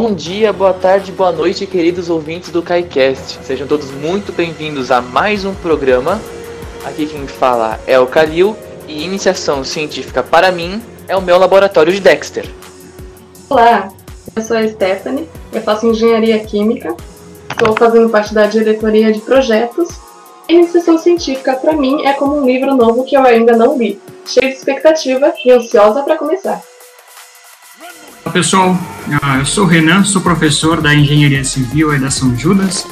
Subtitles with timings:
[0.00, 3.40] Bom dia, boa tarde, boa noite, queridos ouvintes do KaiCast.
[3.42, 6.20] Sejam todos muito bem-vindos a mais um programa.
[6.84, 8.56] Aqui quem fala é o Kalil
[8.86, 12.48] e iniciação científica para mim é o meu laboratório de Dexter.
[13.50, 13.88] Olá,
[14.36, 16.94] eu sou a Stephanie, eu faço engenharia química,
[17.50, 19.88] estou fazendo parte da diretoria de projetos.
[20.48, 24.00] E iniciação científica para mim é como um livro novo que eu ainda não li,
[24.24, 26.62] cheio de expectativa e ansiosa para começar.
[28.28, 28.76] Olá pessoal,
[29.22, 32.86] ah, eu sou o Renan, sou professor da Engenharia Civil e da São Judas.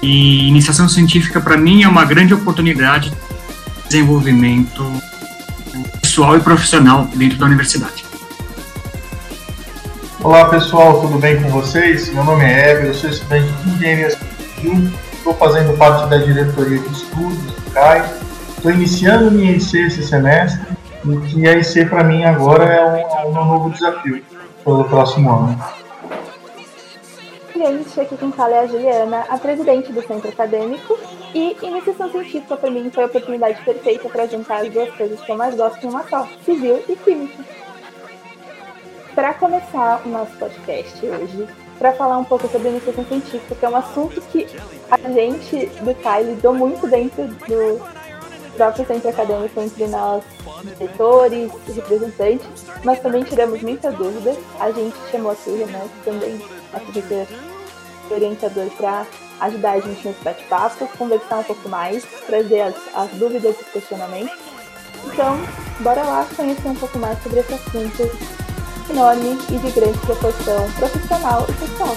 [0.00, 4.84] E iniciação científica para mim é uma grande oportunidade de desenvolvimento
[6.00, 8.04] pessoal e profissional dentro da universidade.
[10.22, 12.08] Olá pessoal, tudo bem com vocês?
[12.14, 16.78] Meu nome é Eber, eu sou estudante de Engenharia Civil, estou fazendo parte da diretoria
[16.78, 18.08] de estudos do CAI,
[18.56, 20.60] estou iniciando minha IC esse semestre
[21.34, 24.22] e a IC para mim agora é um, é um novo desafio
[24.68, 25.64] pelo próximo ano.
[27.56, 30.98] Gente, aqui quem fala é a Juliana, a presidente do centro acadêmico,
[31.34, 35.32] e iniciação científica para mim foi a oportunidade perfeita para juntar as duas coisas que
[35.32, 37.42] eu mais gosto em uma só, civil e química.
[39.14, 43.68] Para começar o nosso podcast hoje, para falar um pouco sobre iniciação científica, que é
[43.70, 44.46] um assunto que
[44.90, 47.97] a gente do CAI lidou muito dentro do
[48.58, 50.24] próprio centro acadêmico entre nós,
[50.62, 54.36] diretores, representantes, mas também tiramos muita dúvida.
[54.58, 56.40] A gente chamou aqui o Renan, que também
[56.74, 57.26] é
[58.12, 59.06] orientador, para
[59.40, 64.36] ajudar a gente nesse bate-papo, conversar um pouco mais, trazer as, as dúvidas e questionamentos.
[65.06, 65.38] Então,
[65.80, 68.10] bora lá conhecer um pouco mais sobre esse assunto
[68.90, 71.96] enorme e de grande proporção profissional e pessoal.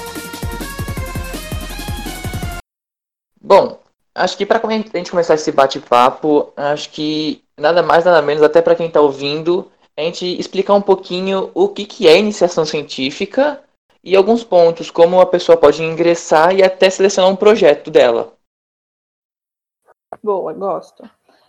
[3.42, 3.81] Bom,
[4.14, 8.62] Acho que para a gente começar esse bate-papo, acho que nada mais, nada menos, até
[8.62, 13.64] para quem está ouvindo, a gente explicar um pouquinho o que, que é iniciação científica
[14.04, 18.36] e alguns pontos, como a pessoa pode ingressar e até selecionar um projeto dela.
[20.22, 21.04] Boa, gosto.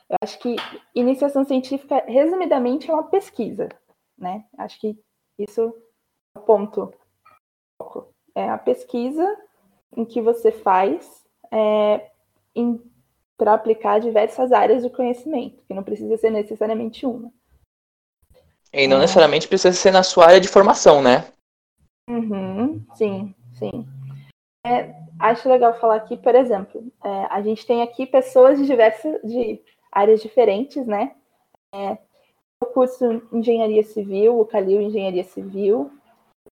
[0.09, 0.57] Eu acho que
[0.95, 3.69] iniciação científica, resumidamente, é uma pesquisa,
[4.17, 4.45] né?
[4.59, 4.99] Acho que
[5.39, 5.75] isso
[6.37, 6.93] é o ponto.
[8.35, 9.37] É a pesquisa
[9.97, 12.12] em que você faz é,
[13.37, 17.33] para aplicar diversas áreas do conhecimento, que não precisa ser necessariamente uma.
[18.73, 19.01] E não é.
[19.01, 21.27] necessariamente precisa ser na sua área de formação, né?
[22.09, 23.87] Uhum, sim, sim.
[24.65, 29.21] É, acho legal falar aqui, por exemplo, é, a gente tem aqui pessoas de diversas
[29.23, 29.61] de
[29.91, 31.15] áreas diferentes, né?
[31.75, 31.99] É,
[32.63, 35.91] o curso Engenharia Civil, o Calil Engenharia Civil,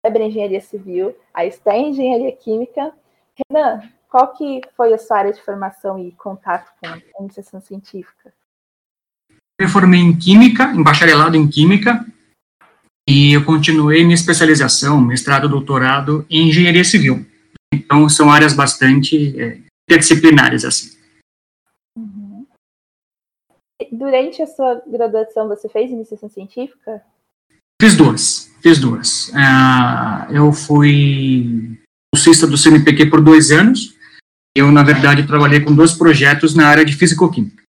[0.04, 2.92] Weber Engenharia Civil, a Esté Engenharia Química.
[3.50, 3.82] Renan,
[4.14, 8.32] qual que foi a sua área de formação e contato com a iniciação científica?
[9.60, 12.06] Eu formei em Química, em bacharelado em Química,
[13.08, 17.26] e eu continuei minha especialização, mestrado, doutorado em Engenharia Civil.
[17.74, 19.58] Então, são áreas bastante é,
[19.90, 20.96] interdisciplinares, assim.
[21.98, 22.46] Uhum.
[23.90, 27.02] Durante a sua graduação, você fez iniciação científica?
[27.82, 29.30] Fiz duas, fiz duas.
[29.30, 31.82] Uh, eu fui
[32.14, 33.93] bolsista do CNPq por dois anos,
[34.56, 37.64] eu, na verdade, trabalhei com dois projetos na área de físico-química.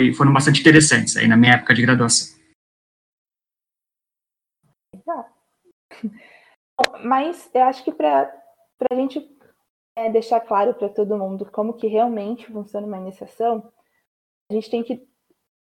[0.00, 2.40] E foram bastante interessantes aí na minha época de graduação.
[7.04, 8.32] Mas eu acho que para
[8.90, 9.28] a gente
[9.96, 13.70] é, deixar claro para todo mundo como que realmente funciona uma iniciação,
[14.50, 15.06] a gente tem que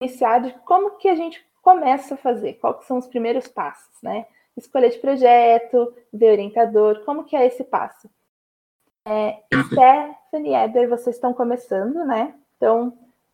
[0.01, 4.27] iniciar de como que a gente começa a fazer, quais são os primeiros passos, né?
[4.57, 8.09] Escolha de projeto, ver orientador, como que é esse passo?
[9.11, 9.43] É,
[10.35, 12.35] e Eber, vocês estão começando, né?
[12.57, 12.93] Então,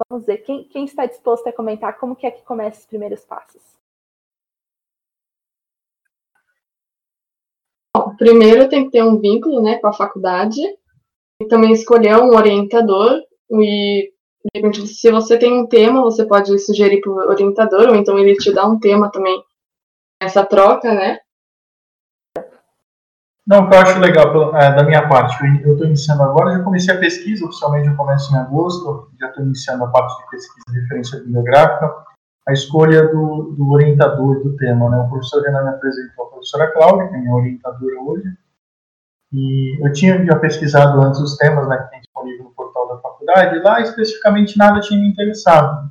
[0.09, 3.25] vamos ver, quem, quem está disposto a comentar como que é que começa os primeiros
[3.25, 3.61] passos?
[7.97, 10.61] Bom, primeiro tem que ter um vínculo né, com a faculdade
[11.43, 13.21] e também escolher um orientador
[13.51, 14.15] e
[14.87, 18.53] se você tem um tema, você pode sugerir para o orientador, ou então ele te
[18.53, 19.43] dá um tema também,
[20.21, 21.19] essa troca, né?
[23.47, 26.65] Não, o que eu acho legal é, da minha parte, eu estou iniciando agora, já
[26.65, 30.65] comecei a pesquisa, oficialmente eu começo em agosto, já estou iniciando a parte de pesquisa
[30.71, 31.95] de referência bibliográfica,
[32.49, 34.89] a escolha do, do orientador do tema.
[34.89, 34.97] Né?
[34.97, 38.35] O professor Renan me apresentou a professora Cláudia, que é minha orientadora hoje,
[39.31, 42.99] e eu tinha já pesquisado antes os temas né, que tem disponível no portal da
[42.99, 45.91] faculdade, e lá especificamente nada tinha me interessado.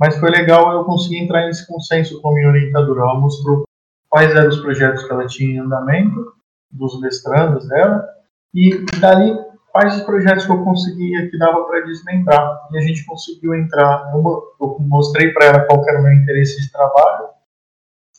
[0.00, 3.00] Mas foi legal eu conseguir entrar nesse consenso com a minha orientadora.
[3.00, 3.64] Ela mostrou
[4.08, 6.36] quais eram os projetos que ela tinha em andamento,
[6.70, 8.08] dos mestrandos dela,
[8.54, 9.36] e dali
[9.70, 12.68] quais os projetos que eu conseguia que dava para desmembrar.
[12.72, 16.72] E a gente conseguiu entrar, eu mostrei para ela qual era o meu interesse de
[16.72, 17.28] trabalho,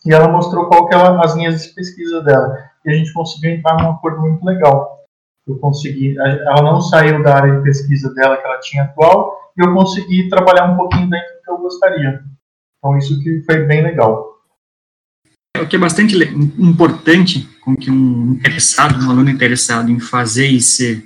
[0.05, 2.57] e ela mostrou qual que eram as linhas de pesquisa dela.
[2.85, 5.03] E a gente conseguiu entrar num acordo muito legal.
[5.47, 9.61] Eu consegui, ela não saiu da área de pesquisa dela que ela tinha atual, e
[9.61, 12.23] eu consegui trabalhar um pouquinho dentro do que eu gostaria.
[12.77, 14.36] Então isso que foi bem legal.
[15.61, 16.15] O que é bastante
[16.57, 21.03] importante com que um interessado, um aluno interessado em fazer IC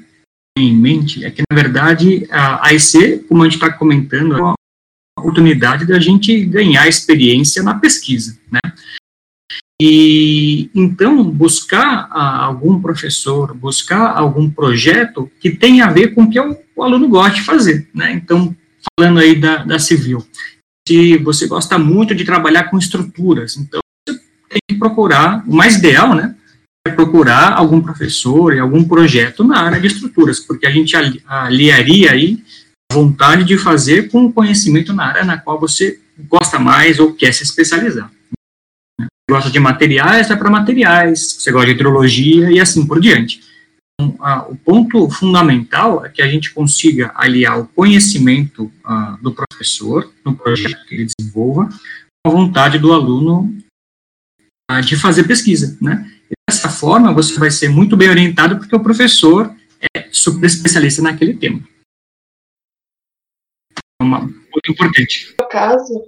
[0.58, 4.54] em mente é que, na verdade, a IC, como a gente está comentando, é uma
[5.18, 8.60] oportunidade da gente ganhar experiência na pesquisa, né?
[9.82, 16.30] E então buscar ah, algum professor, buscar algum projeto que tenha a ver com o
[16.30, 18.14] que o, o aluno gosta de fazer, né?
[18.14, 18.56] Então,
[18.96, 20.24] falando aí da, da civil,
[20.88, 23.82] se você gosta muito de trabalhar com estruturas, então
[24.52, 26.36] tem que procurar, o mais ideal, né,
[26.86, 30.96] é procurar algum professor e algum projeto na área de estruturas, porque a gente
[31.28, 32.44] aliaria aí
[32.92, 37.14] a vontade de fazer com o conhecimento na área na qual você gosta mais ou
[37.14, 38.12] quer se especializar.
[39.00, 43.42] Você gosta de materiais, vai para materiais, você gosta de hidrologia e assim por diante.
[44.00, 49.32] Então, a, o ponto fundamental é que a gente consiga aliar o conhecimento a, do
[49.32, 51.70] professor no projeto que ele desenvolva
[52.26, 53.56] com a vontade do aluno
[54.86, 56.10] de fazer pesquisa, né?
[56.50, 59.54] Dessa forma, você vai ser muito bem orientado, porque o professor
[59.96, 61.62] é super especialista naquele tema.
[64.02, 65.36] É uma muito importante.
[65.40, 66.04] No caso,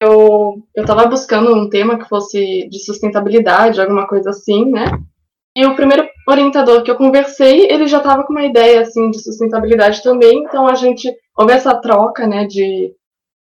[0.00, 4.86] eu estava buscando um tema que fosse de sustentabilidade, alguma coisa assim, né?
[5.56, 9.18] E o primeiro orientador que eu conversei, ele já estava com uma ideia assim de
[9.18, 12.94] sustentabilidade também, então a gente houve essa troca, né, de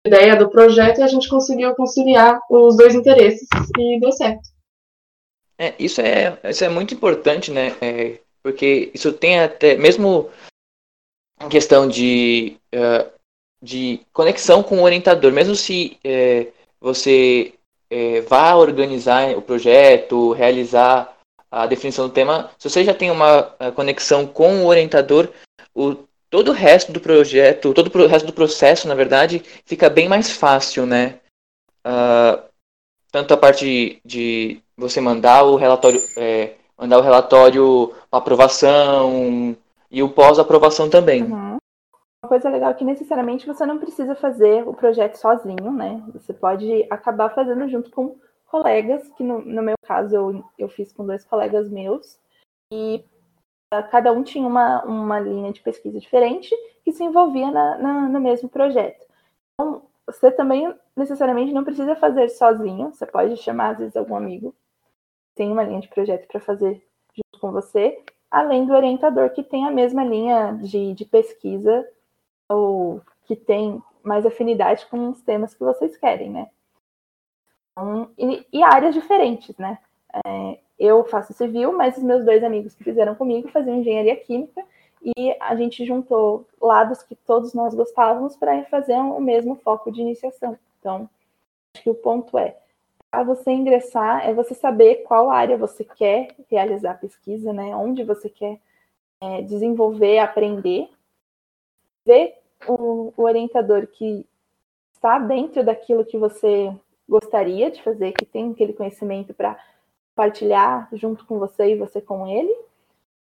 [0.06, 3.48] ideia do projeto e a gente conseguiu conciliar os dois interesses
[3.80, 4.53] e deu certo.
[5.58, 7.76] É, isso, é, isso é muito importante, né?
[7.82, 10.30] É, porque isso tem até, mesmo
[11.42, 13.10] em questão de, uh,
[13.62, 17.54] de conexão com o orientador, mesmo se uh, você
[17.92, 21.18] uh, vá organizar o projeto, realizar
[21.52, 23.44] a definição do tema, se você já tem uma
[23.76, 25.30] conexão com o orientador,
[25.76, 25.96] o,
[26.28, 30.32] todo o resto do projeto, todo o resto do processo, na verdade, fica bem mais
[30.32, 31.20] fácil, né?
[31.86, 32.42] Uh,
[33.12, 39.56] tanto a parte de você mandar o relatório, é, mandar o relatório aprovação
[39.90, 41.24] e o pós-aprovação também.
[41.24, 41.58] Uhum.
[42.24, 46.02] Uma coisa legal é que necessariamente você não precisa fazer o projeto sozinho, né?
[46.14, 48.16] Você pode acabar fazendo junto com
[48.46, 52.18] colegas, que no, no meu caso eu, eu fiz com dois colegas meus,
[52.72, 53.04] e
[53.74, 58.10] uh, cada um tinha uma, uma linha de pesquisa diferente que se envolvia na, na,
[58.10, 59.06] no mesmo projeto.
[59.54, 64.56] Então, você também necessariamente não precisa fazer sozinho, você pode chamar às vezes algum amigo
[65.36, 66.82] tem uma linha de projeto para fazer
[67.14, 71.88] junto com você, além do orientador que tem a mesma linha de, de pesquisa
[72.50, 76.50] ou que tem mais afinidade com os temas que vocês querem, né?
[77.72, 79.80] Então, e, e, áreas diferentes, né?
[80.26, 84.64] É, eu faço civil, mas os meus dois amigos que fizeram comigo faziam engenharia química
[85.18, 90.02] e a gente juntou lados que todos nós gostávamos para fazer o mesmo foco de
[90.02, 90.58] iniciação.
[90.80, 91.10] Então,
[91.74, 92.58] acho que o ponto é
[93.14, 97.76] a você ingressar é você saber qual área você quer realizar a pesquisa, né?
[97.76, 98.60] Onde você quer
[99.22, 100.90] é, desenvolver, aprender,
[102.04, 104.28] ver o, o, orientador que
[104.96, 106.76] está dentro daquilo que você
[107.08, 109.60] gostaria de fazer, que tem aquele conhecimento para
[110.10, 112.54] compartilhar junto com você e você com ele.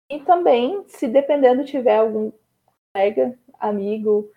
[0.08, 2.32] E também, se dependendo tiver algum
[2.94, 4.30] colega, amigo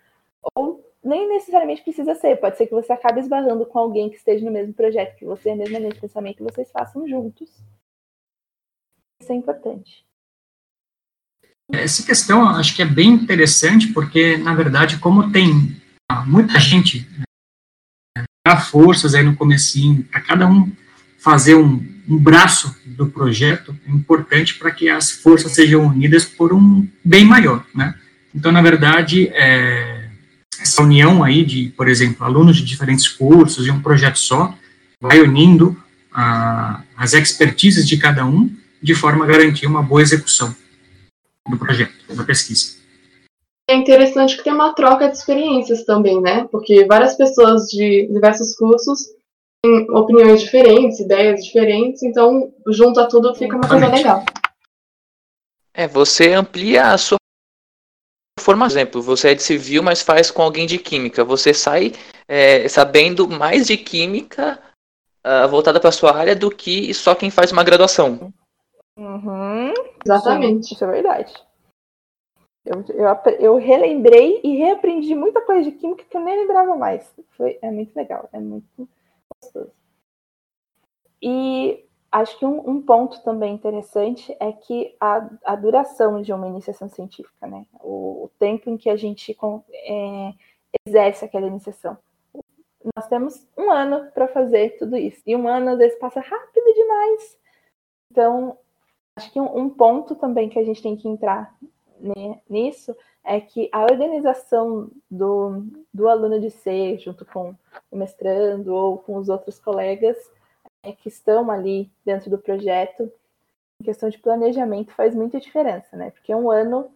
[1.05, 4.53] nem necessariamente precisa ser, pode ser que você acabe esbarrando com alguém que esteja no
[4.53, 7.51] mesmo projeto que você, linha de pensamento, que vocês façam juntos.
[9.21, 10.05] Isso é importante.
[11.73, 15.51] Essa questão acho que é bem interessante, porque, na verdade, como tem
[16.11, 17.07] ah, muita gente
[18.47, 20.71] dá forças aí no comecinho, para cada um
[21.19, 21.75] fazer um,
[22.09, 27.25] um braço do projeto, é importante para que as forças sejam unidas por um bem
[27.25, 27.95] maior, né?
[28.35, 29.92] Então, na verdade, é,
[30.63, 34.55] essa união aí de, por exemplo, alunos de diferentes cursos e um projeto só,
[35.01, 35.77] vai unindo
[36.13, 38.51] a, as expertises de cada um
[38.81, 40.55] de forma a garantir uma boa execução
[41.49, 42.77] do projeto, da pesquisa.
[43.69, 46.47] É interessante que tem uma troca de experiências também, né?
[46.51, 49.09] Porque várias pessoas de diversos cursos
[49.65, 54.25] têm opiniões diferentes, ideias diferentes, então junta tudo fica uma coisa legal.
[55.75, 57.22] É, você amplia a sua
[58.43, 58.75] formação.
[58.75, 61.25] Por exemplo, você é de civil, mas faz com alguém de química.
[61.25, 61.93] Você sai
[62.29, 64.61] é, sabendo mais de química
[65.27, 68.33] uh, voltada para sua área do que só quem faz uma graduação.
[68.99, 69.73] Uhum.
[70.05, 70.67] Exatamente.
[70.67, 71.33] Sim, isso é verdade.
[72.65, 77.13] Eu, eu, eu, relembrei e reaprendi muita coisa de química que eu nem lembrava mais.
[77.37, 78.89] Foi, é muito legal, é muito
[79.43, 79.73] gostoso.
[81.21, 86.47] E acho que um, um ponto também interessante é que a, a, duração de uma
[86.47, 87.65] iniciação científica, né?
[87.81, 89.35] O, o tempo em que a gente
[89.73, 90.35] é,
[90.87, 91.97] exerce aquela iniciação.
[92.95, 95.23] Nós temos um ano para fazer tudo isso.
[95.27, 97.39] E um ano, às vezes, passa rápido demais.
[98.11, 98.59] Então,
[99.17, 101.57] acho que um, um ponto também que a gente tem que entrar
[102.51, 105.65] nisso é que a organização do,
[105.95, 107.55] do aluno de C, junto com
[107.91, 110.19] o mestrando ou com os outros colegas
[110.91, 113.11] que estão ali dentro do projeto,
[113.81, 116.11] em questão de planejamento, faz muita diferença, né?
[116.11, 116.91] Porque um ano,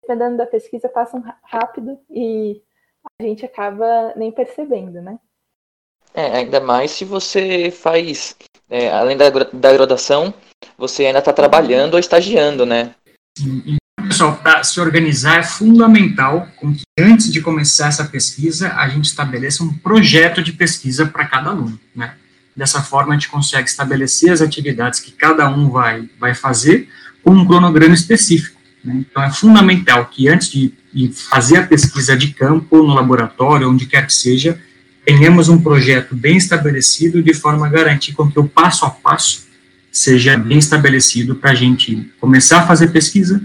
[0.00, 2.62] dependendo da pesquisa, passa rápido e
[3.20, 5.18] a gente acaba nem percebendo, né?
[6.14, 8.36] É, ainda mais se você faz,
[8.70, 10.32] é, além da, da graduação,
[10.78, 12.94] você ainda está trabalhando ou estagiando, né?
[14.00, 19.64] Pessoal, para se organizar é fundamental que antes de começar essa pesquisa a gente estabeleça
[19.64, 22.16] um projeto de pesquisa para cada aluno, né?
[22.56, 26.88] Dessa forma a gente consegue estabelecer as atividades que cada um vai, vai fazer
[27.22, 28.60] com um cronograma específico.
[28.84, 29.04] Né?
[29.10, 33.86] Então é fundamental que antes de, de fazer a pesquisa de campo, no laboratório, onde
[33.86, 34.60] quer que seja,
[35.04, 39.46] tenhamos um projeto bem estabelecido de forma a garantir com que o passo a passo
[39.90, 43.40] seja bem estabelecido para a gente começar a fazer pesquisa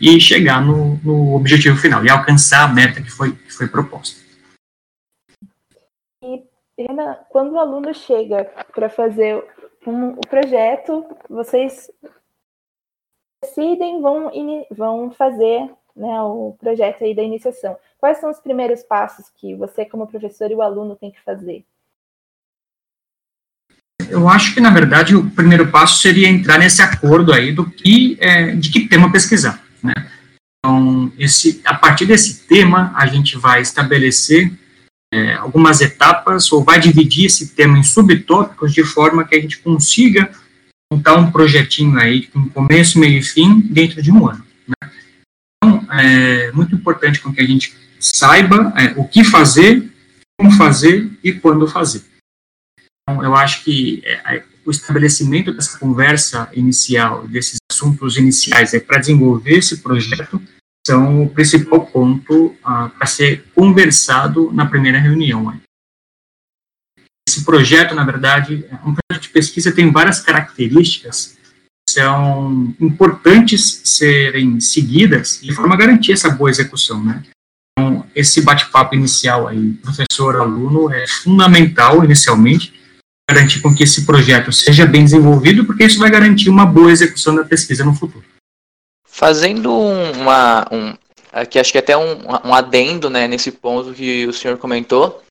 [0.00, 4.24] e chegar no, no objetivo final e alcançar a meta que foi, que foi proposta.
[6.78, 9.44] Renan, quando o aluno chega para fazer
[9.86, 11.90] um, o projeto, vocês
[13.42, 14.30] decidem, vão,
[14.70, 17.76] vão fazer né, o projeto aí da iniciação.
[17.98, 21.64] Quais são os primeiros passos que você, como professor e o aluno, tem que fazer?
[24.10, 28.18] Eu acho que, na verdade, o primeiro passo seria entrar nesse acordo aí do que,
[28.20, 29.64] é, de que tema pesquisar.
[29.82, 29.94] Né?
[30.58, 34.52] Então, esse, a partir desse tema, a gente vai estabelecer
[35.14, 39.58] é, algumas etapas ou vai dividir esse tema em subtópicos de forma que a gente
[39.60, 40.28] consiga
[40.92, 44.44] montar um projetinho aí com começo, meio e fim dentro de um ano.
[44.66, 44.90] Né?
[45.62, 49.88] Então, é muito importante com que a gente saiba é, o que fazer,
[50.36, 52.02] como fazer e quando fazer.
[53.02, 58.98] Então, eu acho que é, o estabelecimento dessa conversa inicial, desses assuntos iniciais é para
[58.98, 60.42] desenvolver esse projeto,
[60.86, 65.58] são o principal ponto ah, para ser conversado na primeira reunião.
[67.26, 71.36] Esse projeto, na verdade, é um projeto de pesquisa tem várias características
[71.86, 77.22] que são importantes serem seguidas de forma a garantir essa boa execução, né?
[77.76, 82.72] Então, esse bate-papo inicial aí, professor-aluno, é fundamental inicialmente,
[83.28, 87.34] garantir com que esse projeto seja bem desenvolvido, porque isso vai garantir uma boa execução
[87.34, 88.24] da pesquisa no futuro.
[89.16, 90.92] Fazendo uma, um,
[91.32, 95.22] aqui acho que até um, um adendo, né, nesse ponto que o senhor comentou,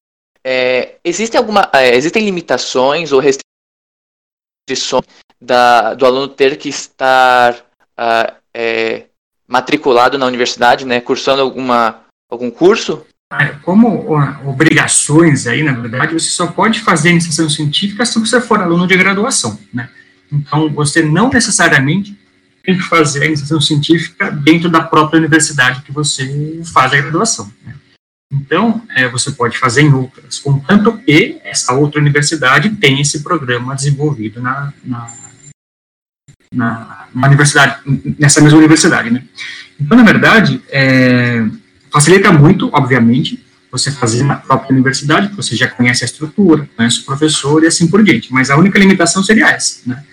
[0.41, 5.03] é, existe alguma, é, existem limitações ou restrições
[5.39, 9.07] da, do aluno ter que estar uh, é,
[9.45, 13.05] matriculado na universidade, né, cursando alguma, algum curso?
[13.63, 14.13] como
[14.45, 18.95] obrigações aí, na verdade, você só pode fazer iniciação científica se você for aluno de
[18.95, 19.89] graduação, né?
[20.31, 22.17] Então, você não necessariamente
[22.63, 27.51] tem que fazer a iniciação científica dentro da própria universidade que você faz a graduação,
[27.65, 27.75] né?
[28.31, 33.75] Então, é, você pode fazer em outras, contanto que essa outra universidade tem esse programa
[33.75, 35.07] desenvolvido na, na,
[36.51, 37.81] na, na universidade,
[38.17, 39.23] nessa mesma universidade, né?
[39.79, 41.45] Então, na verdade, é,
[41.93, 47.01] Facilita muito, obviamente, você fazer na própria universidade, que você já conhece a estrutura, conhece
[47.01, 50.03] o professor e assim por diante, mas a única limitação seria essa, né?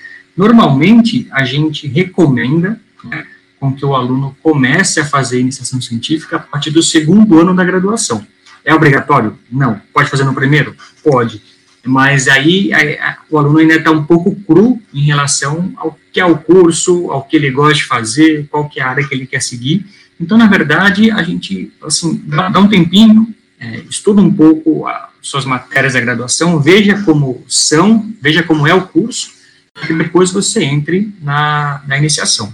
[0.40, 3.26] Normalmente, a gente recomenda né,
[3.58, 7.62] com que o aluno comece a fazer iniciação científica a partir do segundo ano da
[7.62, 8.26] graduação.
[8.64, 9.38] É obrigatório?
[9.52, 9.78] Não.
[9.92, 10.74] Pode fazer no primeiro?
[11.04, 11.42] Pode.
[11.84, 16.18] Mas aí a, a, o aluno ainda está um pouco cru em relação ao que
[16.18, 19.14] é o curso, ao que ele gosta de fazer, qual que é a área que
[19.14, 19.84] ele quer seguir,
[20.18, 25.08] então, na verdade, a gente, assim, dá, dá um tempinho, é, estuda um pouco as
[25.22, 29.39] suas matérias da graduação, veja como são, veja como é o curso,
[29.86, 32.52] que depois você entre na, na iniciação.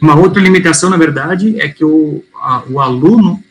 [0.00, 3.42] Uma outra limitação, na verdade, é que o, a, o aluno,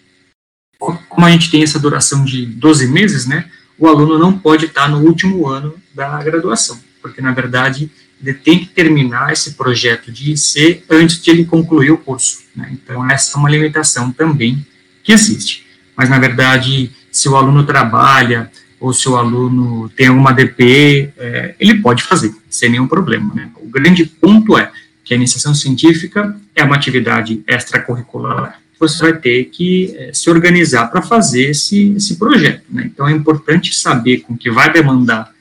[0.80, 4.88] como a gente tem essa duração de 12 meses, né, o aluno não pode estar
[4.88, 10.32] no último ano da graduação, porque, na verdade, ele tem que terminar esse projeto de
[10.32, 12.40] IC antes de ele concluir o curso.
[12.56, 12.70] Né?
[12.72, 14.66] Então, essa é uma limitação também
[15.04, 15.66] que existe.
[15.96, 21.56] Mas, na verdade, se o aluno trabalha ou se o aluno tem alguma DP, é,
[21.60, 23.34] ele pode fazer, sem nenhum problema.
[23.34, 23.50] Né?
[23.58, 24.72] O grande ponto é
[25.04, 30.88] que a iniciação científica é uma atividade extracurricular, você vai ter que é, se organizar
[30.88, 32.64] para fazer esse, esse projeto.
[32.70, 32.90] Né?
[32.94, 35.34] Então, é importante saber com que vai demandar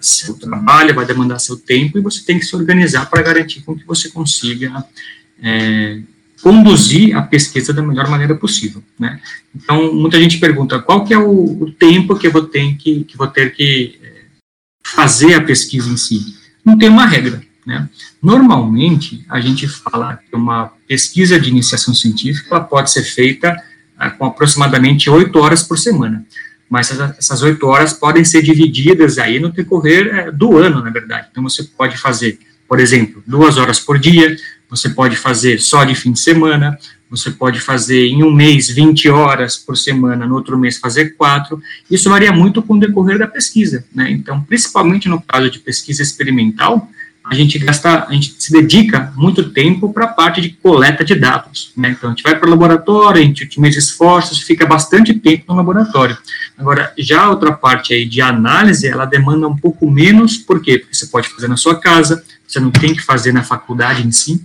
[0.00, 3.76] seu trabalho, vai demandar seu tempo, e você tem que se organizar para garantir com
[3.76, 4.84] que você consiga
[5.42, 6.00] é,
[6.42, 9.20] conduzir a pesquisa da melhor maneira possível, né?
[9.54, 13.04] Então, muita gente pergunta, qual que é o, o tempo que eu vou ter que,
[13.04, 14.22] que, vou ter que é,
[14.84, 16.36] fazer a pesquisa em si?
[16.64, 17.88] Não tem uma regra, né?
[18.22, 23.56] Normalmente, a gente fala que uma pesquisa de iniciação científica pode ser feita
[23.98, 26.24] ah, com aproximadamente oito horas por semana
[26.68, 31.28] mas essas oito horas podem ser divididas aí no decorrer é, do ano, na verdade.
[31.30, 32.38] Então, você pode fazer,
[32.68, 34.36] por exemplo, duas horas por dia,
[34.68, 39.08] você pode fazer só de fim de semana, você pode fazer em um mês 20
[39.08, 43.28] horas por semana, no outro mês fazer quatro, isso varia muito com o decorrer da
[43.28, 44.10] pesquisa, né?
[44.10, 46.90] Então, principalmente no caso de pesquisa experimental,
[47.28, 51.14] a gente gasta, a gente se dedica muito tempo para a parte de coleta de
[51.14, 51.90] dados, né?
[51.90, 55.56] Então, a gente vai para o laboratório, a gente otimiza esforços, fica bastante tempo no
[55.56, 56.16] laboratório.
[56.56, 60.78] Agora, já a outra parte aí de análise, ela demanda um pouco menos, por quê?
[60.78, 64.12] Porque você pode fazer na sua casa, você não tem que fazer na faculdade em
[64.12, 64.40] si,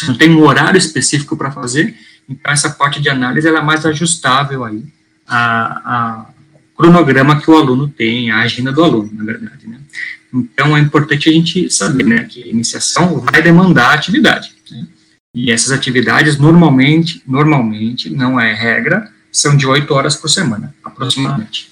[0.00, 1.94] você não tem um horário específico para fazer,
[2.28, 4.82] então essa parte de análise, ela é mais ajustável aí
[5.26, 6.26] a,
[6.76, 9.78] cronograma que o aluno tem, a agenda do aluno, na verdade, né?
[10.32, 14.86] Então, é importante a gente saber, né, que a iniciação vai demandar atividade, né?
[15.34, 21.70] E essas atividades, normalmente, normalmente, não é regra, são de oito horas por semana, aproximadamente.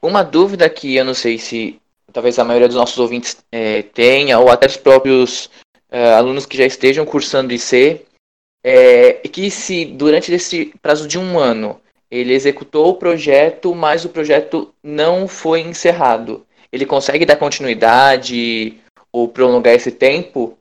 [0.00, 1.78] Uma dúvida que eu não sei se
[2.12, 5.50] talvez a maioria dos nossos ouvintes é, tenha, ou até os próprios
[5.90, 8.02] é, alunos que já estejam cursando IC,
[8.64, 11.78] é que se durante esse prazo de um ano
[12.10, 18.76] ele executou o projeto, mas o projeto não foi encerrado, ele consegue dar continuidade
[19.12, 20.58] ou prolongar esse tempo?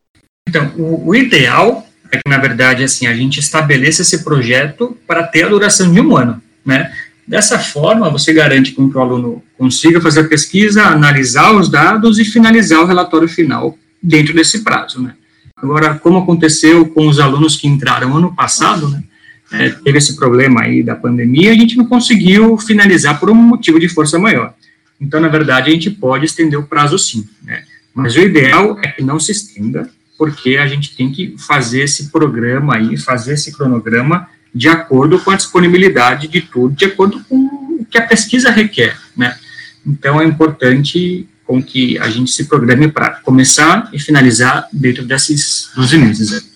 [0.47, 5.23] Então, o, o ideal é que, na verdade, assim, a gente estabeleça esse projeto para
[5.23, 6.91] ter a duração de um ano, né?
[7.27, 12.25] Dessa forma, você garante que o aluno consiga fazer a pesquisa, analisar os dados e
[12.25, 15.15] finalizar o relatório final dentro desse prazo, né?
[15.55, 19.03] Agora, como aconteceu com os alunos que entraram ano passado, né?
[19.51, 23.79] É, teve esse problema aí da pandemia, a gente não conseguiu finalizar por um motivo
[23.79, 24.53] de força maior.
[24.99, 27.63] Então, na verdade, a gente pode estender o prazo sim, né?
[27.93, 32.10] Mas o ideal é que não se estenda, porque a gente tem que fazer esse
[32.10, 37.36] programa aí, fazer esse cronograma de acordo com a disponibilidade de tudo, de acordo com
[37.36, 39.38] o que a pesquisa requer, né?
[39.86, 45.71] Então, é importante com que a gente se programe para começar e finalizar dentro desses
[45.75, 46.55] 12 meses.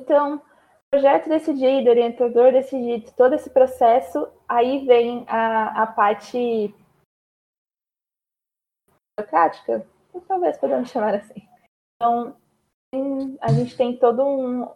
[0.00, 0.40] Então,
[0.90, 6.74] projeto decidido, orientador decidido, todo esse processo, aí vem a, a parte
[9.16, 9.86] burocrática,
[10.28, 11.46] talvez podemos chamar assim.
[11.96, 12.36] Então,
[13.40, 14.68] a gente tem todo um,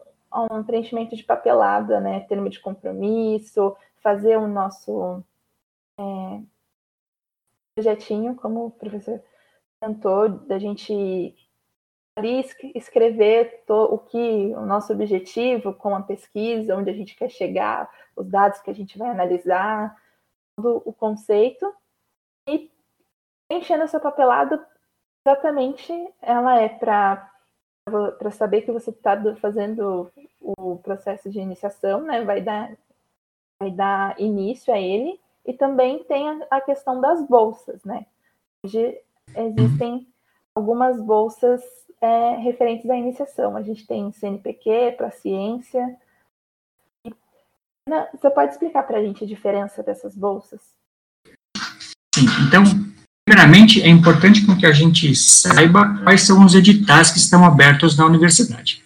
[0.50, 2.20] um preenchimento de papelada, né?
[2.20, 5.22] Termo de compromisso, fazer o nosso
[5.98, 6.40] é,
[7.74, 9.22] projetinho, como o professor
[9.80, 11.34] tentou, da gente
[12.16, 14.18] ali escrever o que
[14.54, 18.74] o nosso objetivo com a pesquisa, onde a gente quer chegar, os dados que a
[18.74, 19.94] gente vai analisar,
[20.56, 21.74] todo o conceito
[22.48, 22.70] e
[23.50, 24.66] enchendo essa papelada,
[25.26, 27.32] exatamente ela é para
[28.18, 30.10] para saber que você está fazendo
[30.40, 32.24] o processo de iniciação, né?
[32.24, 32.76] Vai dar
[33.60, 38.06] vai dar início a ele e também tem a, a questão das bolsas, né?
[38.64, 39.00] Hoje
[39.34, 40.06] existem
[40.54, 41.62] algumas bolsas
[42.00, 43.56] é, referentes à iniciação.
[43.56, 45.96] A gente tem CNPq para ciência.
[48.12, 50.60] Você pode explicar para a gente a diferença dessas bolsas?
[52.14, 52.64] Sim, então
[53.28, 58.06] Primeiramente, é importante que a gente saiba quais são os editais que estão abertos na
[58.06, 58.84] universidade.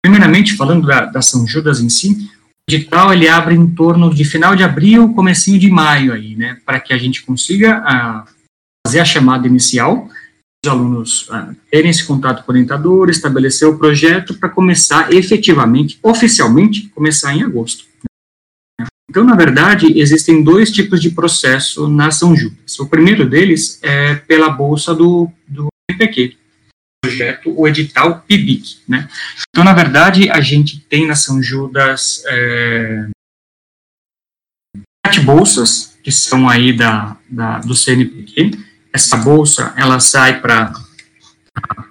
[0.00, 4.24] Primeiramente, falando da, da São Judas em si, o edital ele abre em torno de
[4.24, 8.24] final de abril, comecinho de maio aí, né, para que a gente consiga a,
[8.94, 10.08] fazer a chamada inicial,
[10.64, 15.98] os alunos a, terem esse contato com o orientador, estabelecer o projeto para começar efetivamente,
[16.02, 17.84] oficialmente, começar em agosto.
[19.10, 22.78] Então, na verdade, existem dois tipos de processo na São Judas.
[22.78, 26.36] O primeiro deles é pela bolsa do, do MPQ.
[27.02, 29.08] projeto, o edital PIBIC, né?
[29.50, 33.08] Então, na verdade, a gente tem na São Judas é,
[35.06, 38.73] sete bolsas, que são aí da, da, do CNPq.
[38.94, 40.72] Essa bolsa, ela sai para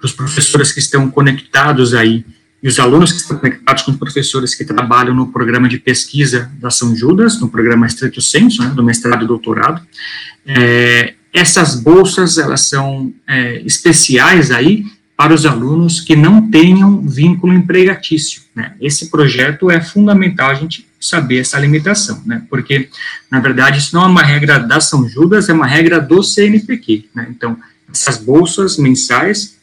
[0.02, 2.24] os professores que estão conectados aí,
[2.62, 6.50] e os alunos que estão conectados com os professores que trabalham no programa de pesquisa
[6.58, 9.86] da São Judas, no programa Estrito Senso, né, do mestrado e doutorado.
[10.46, 17.52] É, essas bolsas, elas são é, especiais aí para os alunos que não tenham vínculo
[17.52, 18.42] empregatício.
[18.54, 18.74] Né?
[18.80, 22.42] Esse projeto é fundamental a gente saber essa limitação, né?
[22.48, 22.88] porque,
[23.30, 27.10] na verdade, isso não é uma regra da São Judas, é uma regra do CNPq.
[27.14, 27.28] Né?
[27.30, 27.56] Então,
[27.92, 29.56] essas bolsas mensais,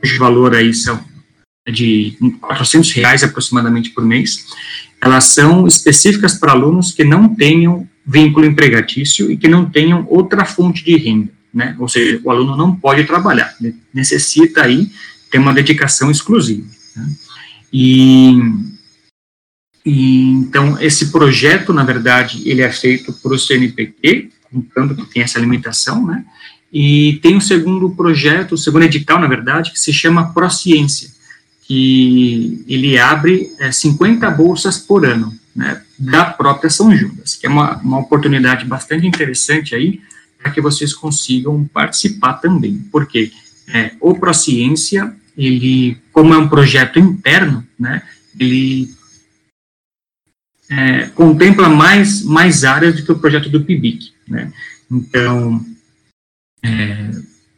[0.00, 1.02] cujo valor aí são
[1.68, 4.46] de 400 reais aproximadamente por mês,
[5.00, 10.44] elas são específicas para alunos que não tenham vínculo empregatício e que não tenham outra
[10.44, 11.74] fonte de renda, né?
[11.78, 14.92] Ou seja, o aluno não pode trabalhar, ele necessita aí
[15.30, 16.68] ter uma dedicação exclusiva.
[16.94, 17.14] Né?
[17.72, 18.38] E,
[19.84, 25.22] e, então esse projeto, na verdade, ele é feito por o CNPq, contando que tem
[25.22, 26.24] essa limitação, né?
[26.70, 31.08] E tem um segundo projeto, o segundo edital, na verdade, que se chama Prociência,
[31.62, 37.48] que ele abre é, 50 bolsas por ano, né, da própria São Judas, que é
[37.48, 40.00] uma, uma oportunidade bastante interessante aí,
[40.46, 43.32] para que vocês consigam participar também, porque
[43.68, 48.00] é, o Prociência, ele, como é um projeto interno, né,
[48.38, 48.94] ele
[50.70, 54.52] é, contempla mais, mais áreas do que o projeto do PIBIC, né,
[54.88, 55.66] então,
[56.62, 57.10] é,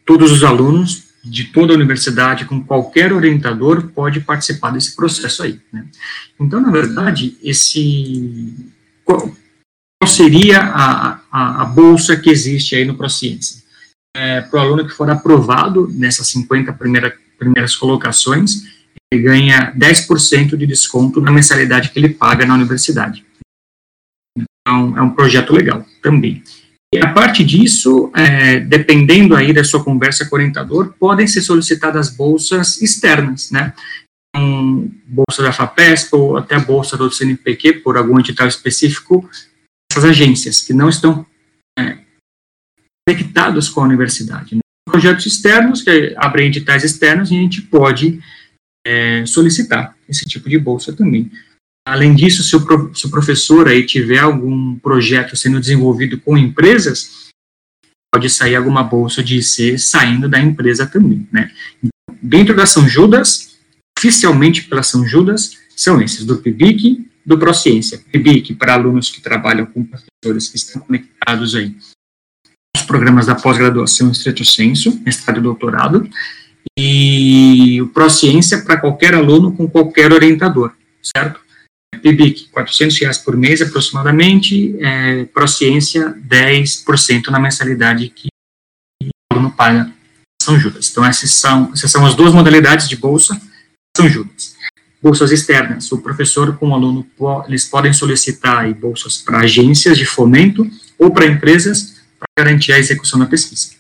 [0.07, 5.61] todos os alunos de toda a universidade, com qualquer orientador, pode participar desse processo aí.
[5.71, 5.85] Né?
[6.41, 8.73] Então, na verdade, esse
[10.07, 13.63] seria a, a, a, bolsa que existe aí no Prociência?
[14.17, 18.63] É, Para o aluno que for aprovado nessas 50 primeira, primeiras colocações,
[19.13, 23.25] ele ganha 10% de desconto na mensalidade que ele paga na universidade.
[24.37, 26.43] Então, é um projeto legal também.
[26.95, 31.43] E a parte disso, é, dependendo aí da sua conversa com o orientador, podem ser
[31.43, 33.75] solicitadas bolsas externas, né?
[34.37, 39.29] Um, bolsa da FAPESP ou até bolsa do CNPq, por algum edital específico,
[39.91, 41.27] essas agências que não estão
[41.79, 41.99] é,
[43.07, 44.55] conectadas com a universidade.
[44.55, 44.61] Né?
[44.89, 48.21] Projetos externos, que abrem editais externos, e a gente pode
[48.87, 51.31] é, solicitar esse tipo de bolsa também.
[51.87, 57.31] Além disso, se o, se o professor aí tiver algum projeto sendo desenvolvido com empresas,
[58.13, 61.51] pode sair alguma bolsa de IC saindo da empresa também, né?
[62.23, 63.59] Dentro da São Judas,
[63.99, 68.01] oficialmente pela São Judas, são esses, do PIBIC, do Prociência.
[68.11, 71.77] PIBIC para alunos que trabalham com professores que estão conectados aí
[72.75, 76.09] os programas da pós-graduação em estreito senso, mestrado e doutorado,
[76.79, 81.39] e o Prociência para qualquer aluno com qualquer orientador, certo?
[82.01, 88.29] PIBIC, 400 reais por mês aproximadamente, é, Prociência, 10% na mensalidade que
[89.03, 89.93] o aluno paga
[90.41, 90.89] São Judas.
[90.91, 93.39] Então, essas são, essas são as duas modalidades de bolsa
[93.95, 94.48] São Judas.
[95.01, 97.07] Bolsas externas, o professor com o aluno,
[97.47, 100.67] eles podem solicitar aí, bolsas para agências de fomento
[100.99, 103.77] ou para empresas para garantir a execução da pesquisa.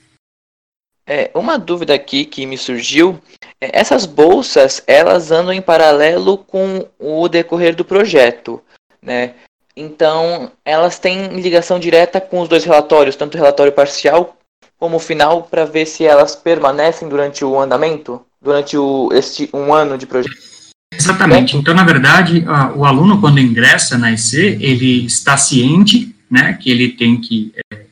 [1.05, 3.19] É, uma dúvida aqui que me surgiu,
[3.61, 8.63] é, essas bolsas, elas andam em paralelo com o decorrer do projeto,
[9.03, 9.35] né?
[9.75, 14.37] Então, elas têm ligação direta com os dois relatórios, tanto o relatório parcial
[14.79, 19.73] como o final, para ver se elas permanecem durante o andamento, durante o, este um
[19.73, 20.58] ano de projeto.
[20.99, 21.57] Exatamente.
[21.57, 26.91] Então, na verdade, o aluno, quando ingressa na EC, ele está ciente né, que ele
[26.91, 27.87] tem que é,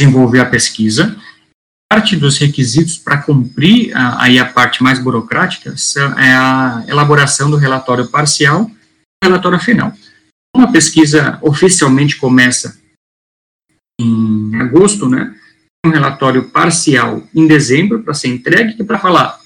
[0.00, 1.16] desenvolver a pesquisa,
[1.90, 5.74] parte dos requisitos para cumprir a, aí a parte mais burocrática
[6.16, 8.70] é a elaboração do relatório parcial
[9.22, 9.92] e relatório final.
[10.56, 12.78] Uma pesquisa oficialmente começa
[14.00, 15.34] em agosto, né?
[15.84, 19.38] Um relatório parcial em dezembro para ser entregue, é para falar,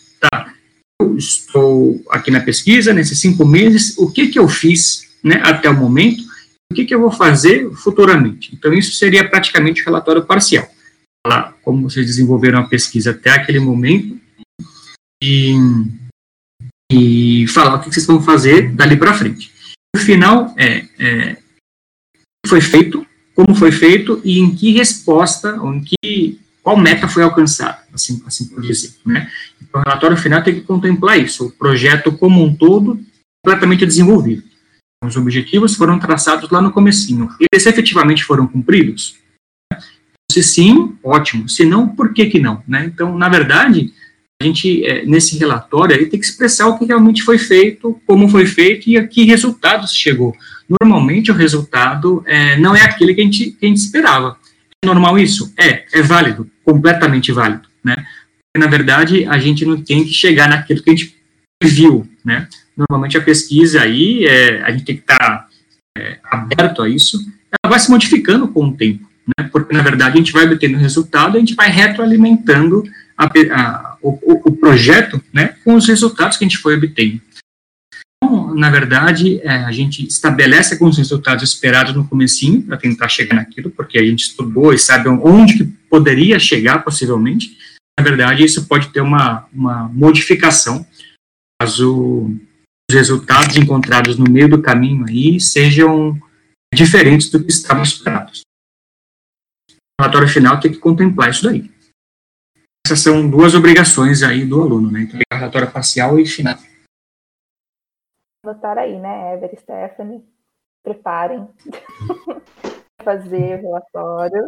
[1.18, 5.76] estou aqui na pesquisa, nesses cinco meses, o que que eu fiz, né, até o
[5.76, 6.22] momento,
[6.70, 8.54] o que que eu vou fazer futuramente.
[8.54, 10.68] Então, isso seria praticamente o relatório parcial
[11.26, 14.18] falar como vocês desenvolveram a pesquisa até aquele momento
[15.22, 15.54] e,
[16.90, 19.52] e falar o que vocês vão fazer dali para frente.
[19.94, 21.36] O final é, é
[22.46, 27.22] foi feito, como foi feito e em que resposta, ou em que, qual meta foi
[27.22, 28.94] alcançada, assim, assim por dizer.
[29.04, 29.30] Né?
[29.60, 32.98] Então, o relatório final tem que contemplar isso, o projeto como um todo
[33.44, 34.42] completamente desenvolvido.
[35.04, 37.28] Os objetivos foram traçados lá no comecinho.
[37.38, 39.16] Eles efetivamente foram cumpridos?
[40.30, 41.48] Se sim, ótimo.
[41.48, 42.62] Se não, por que que não?
[42.66, 42.86] Né?
[42.86, 43.92] Então, na verdade,
[44.40, 48.28] a gente, é, nesse relatório, aí tem que expressar o que realmente foi feito, como
[48.28, 50.34] foi feito e a que resultados chegou.
[50.80, 54.36] Normalmente, o resultado é, não é aquele que a, gente, que a gente esperava.
[54.84, 55.52] É normal isso?
[55.58, 57.94] É, é válido, completamente válido, né?
[57.96, 61.16] Porque, na verdade, a gente não tem que chegar naquilo que a gente
[61.62, 62.48] viu, né?
[62.76, 65.48] Normalmente, a pesquisa aí, é, a gente tem que estar tá,
[65.96, 67.18] é, aberto a isso,
[67.62, 69.48] ela vai se modificando com o tempo, né?
[69.50, 72.84] Porque, na verdade, a gente vai obtendo resultado, a gente vai retroalimentando
[73.16, 77.20] a, a, o, o, projeto né, com os resultados que a gente foi obtendo.
[78.22, 83.34] Então, na verdade, é, a gente estabelece alguns resultados esperados no comecinho para tentar chegar
[83.34, 87.56] naquilo, porque a gente estudou e sabe onde que poderia chegar possivelmente.
[87.98, 90.86] Na verdade, isso pode ter uma, uma modificação
[91.60, 92.30] caso
[92.88, 96.16] os resultados encontrados no meio do caminho aí sejam
[96.72, 98.42] diferentes do que estavam esperados.
[99.70, 101.68] O relatório final tem que contemplar isso daí
[102.88, 105.02] essas são duas obrigações aí do aluno, né?
[105.02, 106.56] Então, relatório parcial e final.
[108.42, 110.24] Anotar aí, né, Ever e Stephanie?
[110.82, 111.46] Preparem.
[113.04, 114.42] Fazer o relatório.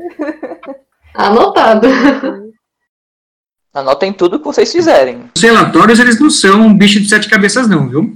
[1.14, 1.86] Anotado.
[3.72, 5.30] Anotem tudo que vocês fizerem.
[5.36, 8.12] Os relatórios, eles não são um bicho de sete cabeças, não, viu?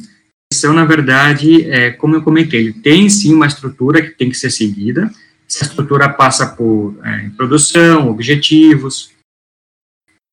[0.53, 4.51] São, na verdade, é, como eu comentei, tem sim uma estrutura que tem que ser
[4.51, 5.11] seguida.
[5.49, 9.11] Essa estrutura passa por é, produção, objetivos,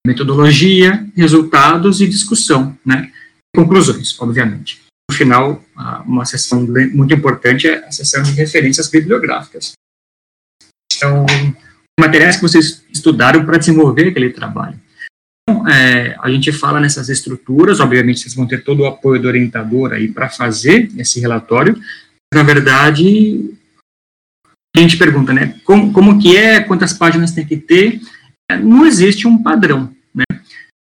[0.06, 3.12] metodologia, resultados e discussão, né?
[3.56, 4.82] Conclusões, obviamente.
[5.10, 5.64] No final,
[6.06, 9.74] uma sessão muito importante é a sessão de referências bibliográficas.
[10.92, 11.26] São
[12.00, 14.80] materiais que vocês estudaram para desenvolver aquele trabalho.
[15.62, 19.28] Então, é, a gente fala nessas estruturas, obviamente vocês vão ter todo o apoio do
[19.28, 21.80] orientador aí para fazer esse relatório.
[22.34, 23.54] Na verdade,
[24.76, 28.02] a gente pergunta, né, como, como que é, quantas páginas tem que ter,
[28.50, 30.24] é, não existe um padrão, né?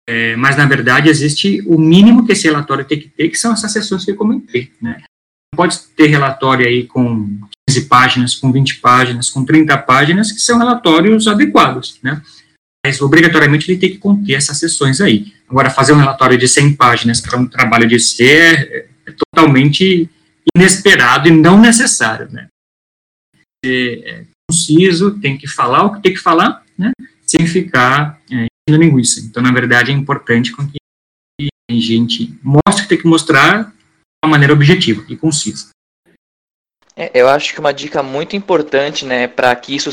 [0.07, 3.53] É, mas, na verdade, existe o mínimo que esse relatório tem que ter, que são
[3.53, 5.01] essas sessões que eu comentei, né?
[5.55, 10.57] Pode ter relatório aí com 15 páginas, com 20 páginas, com 30 páginas, que são
[10.57, 12.21] relatórios adequados, né?
[12.85, 15.33] Mas, obrigatoriamente, ele tem que conter essas sessões aí.
[15.49, 20.09] Agora, fazer um relatório de 100 páginas para um trabalho de C é, é totalmente
[20.55, 22.47] inesperado e não necessário, né?
[23.65, 26.91] É, é conciso, tem que falar o que tem que falar, né?
[27.29, 29.19] sem ficar é, linguiça.
[29.19, 30.79] Então, na verdade, é importante que
[31.69, 33.73] a gente mostre o que tem que mostrar de
[34.25, 35.69] uma maneira objetiva e concisa.
[36.99, 39.89] É, eu acho que uma dica muito importante, né, para que isso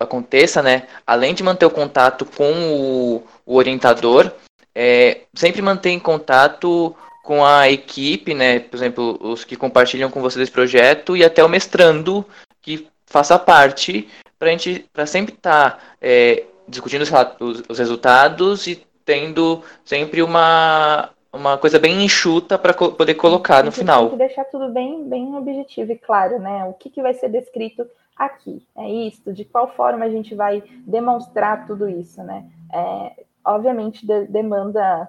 [0.00, 4.32] aconteça, né, além de manter o contato com o, o orientador,
[4.74, 10.20] é sempre manter em contato com a equipe, né, por exemplo, os que compartilham com
[10.20, 12.26] você esse projeto e até o mestrando
[12.60, 18.66] que faça parte, para a gente, para sempre estar tá, é, discutindo os, os resultados
[18.66, 24.02] e tendo sempre uma, uma coisa bem enxuta para co poder colocar no final.
[24.02, 26.64] Tem que deixar tudo bem, bem objetivo e claro, né?
[26.64, 27.86] O que, que vai ser descrito
[28.16, 28.66] aqui?
[28.76, 29.32] É isso?
[29.32, 32.50] De qual forma a gente vai demonstrar tudo isso, né?
[32.72, 35.08] É, obviamente de demanda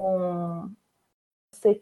[0.00, 0.70] um,
[1.52, 1.80] você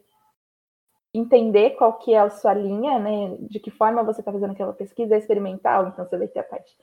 [1.13, 3.37] entender qual que é a sua linha, né?
[3.41, 6.75] De que forma você está fazendo aquela pesquisa experimental, então você vai ter a parte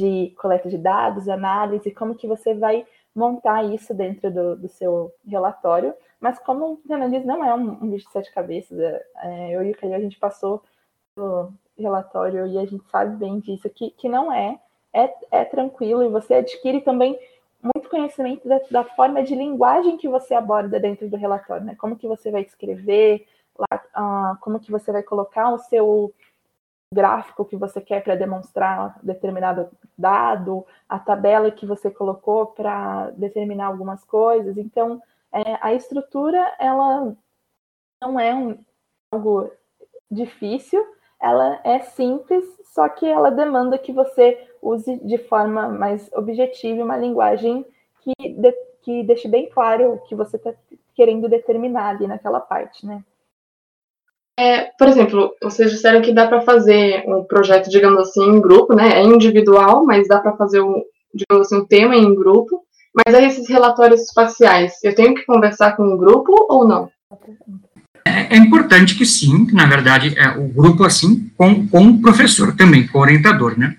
[0.00, 5.12] de coleta de dados, análise, como que você vai montar isso dentro do, do seu
[5.26, 5.94] relatório.
[6.24, 8.78] Mas como o diz, não é um, um bicho de sete cabeças.
[8.78, 10.62] É, é eu e o a gente passou
[11.14, 14.58] pelo relatório e a gente sabe bem disso, que, que não é,
[14.90, 17.18] é, é tranquilo e você adquire também
[17.62, 21.74] muito conhecimento da, da, forma de linguagem que você aborda dentro do relatório, né?
[21.74, 23.26] Como que você vai escrever,
[23.58, 23.82] lá,
[24.34, 26.10] uh, como que você vai colocar o seu
[26.90, 33.66] gráfico que você quer para demonstrar determinado dado, a tabela que você colocou para determinar
[33.66, 34.56] algumas coisas.
[34.56, 35.02] Então,
[35.34, 37.14] é, a estrutura ela
[38.00, 38.56] não é um,
[39.10, 39.50] algo
[40.10, 40.84] difícil,
[41.20, 46.96] ela é simples, só que ela demanda que você use de forma mais objetiva uma
[46.96, 47.66] linguagem
[48.00, 50.54] que, de, que deixe bem claro o que você está
[50.94, 53.02] querendo determinar ali naquela parte, né?
[54.38, 58.74] É, por exemplo, vocês disseram que dá para fazer um projeto, digamos assim, em grupo,
[58.74, 59.00] né?
[59.00, 62.63] É individual, mas dá para fazer um, digamos assim, um tema em grupo.
[62.94, 66.90] Mas aí esses relatórios espaciais, eu tenho que conversar com o grupo ou não?
[68.04, 72.86] É, importante que sim, na verdade é o grupo assim com, com o professor também,
[72.86, 73.76] com o orientador, né?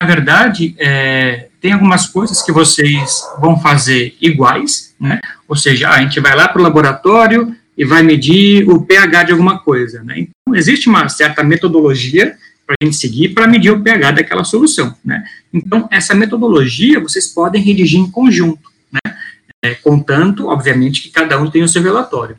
[0.00, 5.20] Na verdade, é, tem algumas coisas que vocês vão fazer iguais, né?
[5.48, 9.32] Ou seja, a gente vai lá para o laboratório, e vai medir o pH de
[9.32, 10.02] alguma coisa.
[10.02, 10.20] Né?
[10.20, 14.94] Então, existe uma certa metodologia para a gente seguir para medir o pH daquela solução.
[15.04, 15.22] Né?
[15.52, 18.70] Então, essa metodologia vocês podem redigir em conjunto.
[18.92, 19.16] Né?
[19.62, 22.36] é, contanto, obviamente, que cada um tem o seu relatório.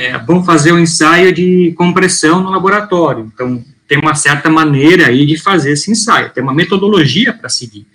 [0.00, 5.06] É, vamos fazer o um ensaio de compressão no laboratório, então tem uma certa maneira
[5.06, 7.86] aí de fazer esse ensaio, tem uma metodologia para seguir.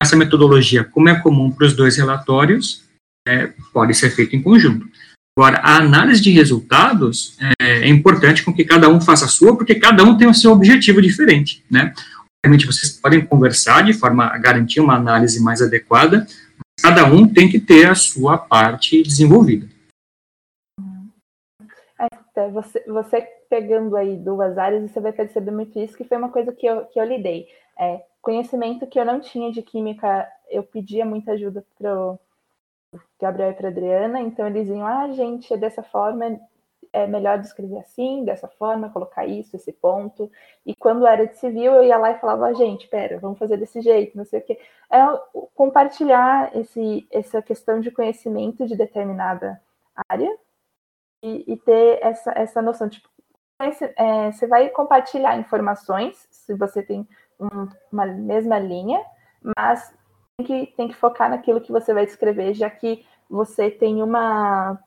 [0.00, 2.84] Essa metodologia, como é comum para os dois relatórios,
[3.28, 4.88] é, pode ser feita em conjunto.
[5.36, 9.56] Agora, a análise de resultados é, é, importante com que cada um faça a sua,
[9.56, 11.92] porque cada um tem o seu objetivo diferente, né?
[12.44, 16.26] Obviamente, vocês podem conversar de forma a garantir uma análise mais adequada,
[16.56, 19.68] mas cada um tem que ter a sua parte desenvolvida.
[22.00, 26.30] É, você, você pegando aí duas áreas, você vai perceber muito isso, que foi uma
[26.30, 27.46] coisa que eu, que eu lidei.
[27.78, 32.18] É, conhecimento que eu não tinha de química, eu pedia muita ajuda para
[33.20, 36.40] Gabriel e para Adriana, então eles iam, ah, gente, é dessa forma,
[36.92, 40.30] é melhor descrever assim, dessa forma, colocar isso, esse ponto.
[40.66, 43.56] E quando era de civil, eu ia lá e falava, ah, gente, pera, vamos fazer
[43.56, 44.58] desse jeito, não sei o quê.
[44.90, 44.98] É
[45.54, 49.60] compartilhar esse, essa questão de conhecimento de determinada
[50.08, 50.30] área
[51.22, 53.08] e, e ter essa, essa noção, tipo,
[53.96, 57.06] é, você vai compartilhar informações, se você tem
[57.38, 59.00] um, uma mesma linha,
[59.56, 59.94] mas
[60.36, 64.78] tem que, tem que focar naquilo que você vai descrever, já que você tem uma,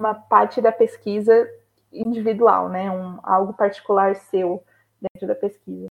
[0.00, 1.48] uma parte da pesquisa
[1.92, 2.90] individual, né?
[2.90, 4.62] Um, algo particular seu
[5.00, 5.86] dentro da pesquisa.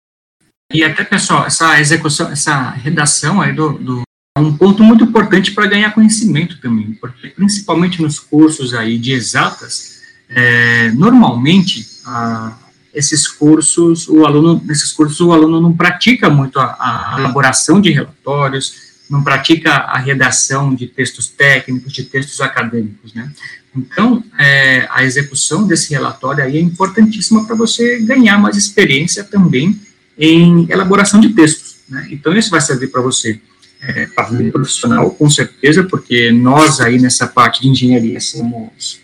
[0.73, 4.03] E até, pessoal, essa execução, essa redação aí do, do
[4.37, 9.13] é um ponto muito importante para ganhar conhecimento também, porque principalmente nos cursos aí de
[9.13, 12.59] exatas, é, normalmente a,
[12.93, 16.77] esses cursos, o aluno, nesses cursos, o aluno não pratica muito a,
[17.15, 23.31] a elaboração de relatórios, não pratica a redação de textos técnicos, de textos acadêmicos, né?
[23.77, 29.79] Então, é, a execução desse relatório aí é importantíssima para você ganhar mais experiência também
[30.17, 32.09] em elaboração de textos, né?
[32.11, 33.41] Então, isso vai servir para você
[33.81, 39.03] é, para vida profissional, com certeza, porque nós aí nessa parte de engenharia somos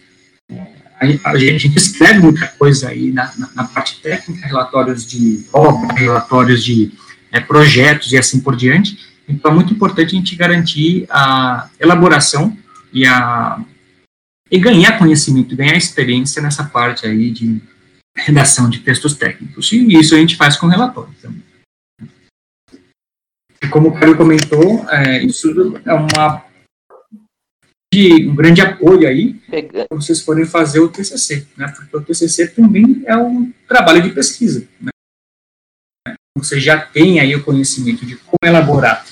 [1.25, 6.63] a, gente escreve muita coisa aí na, na, na, parte técnica, relatórios de obra, relatórios
[6.63, 6.93] de
[7.33, 8.99] é, projetos e assim por diante.
[9.31, 12.57] Então, é muito importante a gente garantir a elaboração
[12.93, 13.65] e, a,
[14.51, 17.61] e ganhar conhecimento, ganhar experiência nessa parte aí de
[18.17, 19.73] redação de textos técnicos.
[19.73, 21.43] E isso a gente faz com relatórios também.
[23.63, 25.51] E como o Caio comentou, é, isso
[25.85, 26.45] é uma
[27.93, 29.35] de um grande apoio aí
[29.89, 31.67] para vocês forem fazer o TCC, né?
[31.77, 34.67] Porque o TCC também é um trabalho de pesquisa.
[34.81, 34.91] Né?
[36.39, 39.05] Você já tem aí o conhecimento de como elaborar,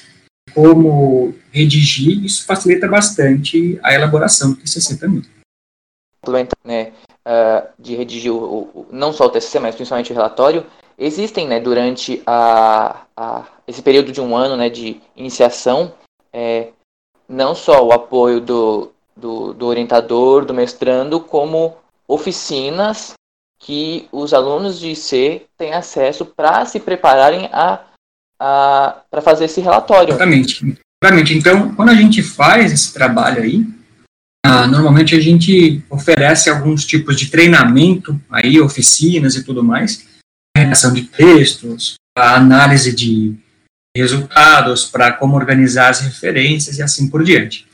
[0.59, 5.23] como redigir, isso facilita bastante a elaboração do TCC também.
[6.65, 6.93] Né,
[7.25, 10.67] uh, de redigir o, o, não só o TCC, mas principalmente o relatório,
[10.99, 15.95] existem, né, durante a, a, esse período de um ano, né, de iniciação,
[16.33, 16.71] é,
[17.29, 21.77] não só o apoio do, do, do orientador, do mestrando, como
[22.09, 23.13] oficinas
[23.61, 27.85] que os alunos de IC têm acesso para se prepararem a
[28.39, 30.11] para fazer esse relatório.
[30.11, 30.79] Exatamente.
[31.03, 31.37] Exatamente.
[31.37, 33.67] Então, quando a gente faz esse trabalho aí,
[34.45, 40.07] ah, normalmente a gente oferece alguns tipos de treinamento, aí oficinas e tudo mais,
[40.57, 43.35] redação de textos, a análise de
[43.97, 47.67] resultados, para como organizar as referências e assim por diante.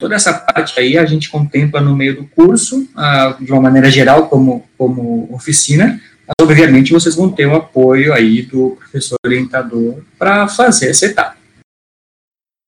[0.00, 3.90] Toda essa parte aí a gente contempla no meio do curso, ah, de uma maneira
[3.90, 10.02] geral, como, como oficina, mas obviamente vocês vão ter o apoio aí do professor orientador
[10.18, 11.36] para fazer essa etapa.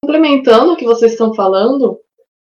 [0.05, 1.99] Complementando o que vocês estão falando,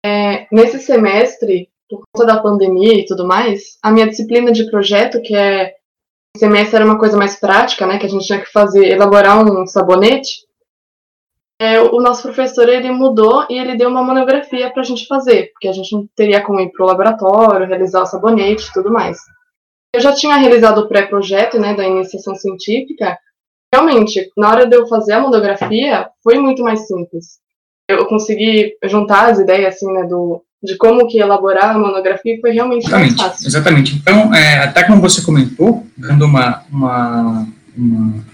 [0.04, 5.20] é, nesse semestre, por conta da pandemia e tudo mais, a minha disciplina de projeto,
[5.20, 5.74] que é
[6.36, 9.66] semestre era uma coisa mais prática, né, que a gente tinha que fazer, elaborar um
[9.66, 10.46] sabonete,
[11.60, 15.52] é, o nosso professor ele mudou e ele deu uma monografia para a gente fazer,
[15.52, 18.90] porque a gente não teria como ir para o laboratório, realizar o sabonete e tudo
[18.90, 19.18] mais.
[19.94, 23.18] Eu já tinha realizado o pré-projeto, né, da iniciação científica.
[23.72, 27.38] Realmente, na hora de eu fazer a monografia, foi muito mais simples.
[27.88, 32.52] Eu consegui juntar as ideias, assim, né, do, de como que elaborar a monografia foi
[32.52, 33.46] realmente exatamente, mais fácil.
[33.48, 33.96] Exatamente.
[33.96, 38.24] Então, é, até como você comentou, dando uma, uma, uma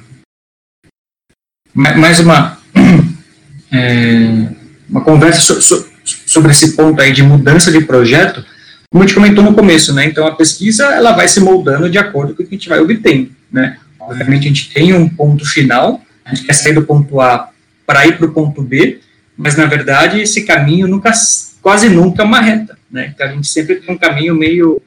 [1.74, 2.58] mais uma
[3.72, 4.48] é,
[4.88, 5.88] uma conversa so, so,
[6.26, 8.44] sobre esse ponto aí de mudança de projeto,
[8.90, 10.06] como a gente comentou no começo, né?
[10.06, 12.80] Então a pesquisa ela vai se moldando de acordo com o que a gente vai
[12.80, 13.78] obtendo, né?
[14.00, 17.50] Obviamente a gente tem um ponto final, a gente quer sair do ponto A
[17.86, 19.00] para ir para o ponto B,
[19.36, 21.12] mas na verdade esse caminho nunca
[21.60, 23.12] quase nunca uma reta, né?
[23.14, 24.80] Então a gente sempre tem um caminho meio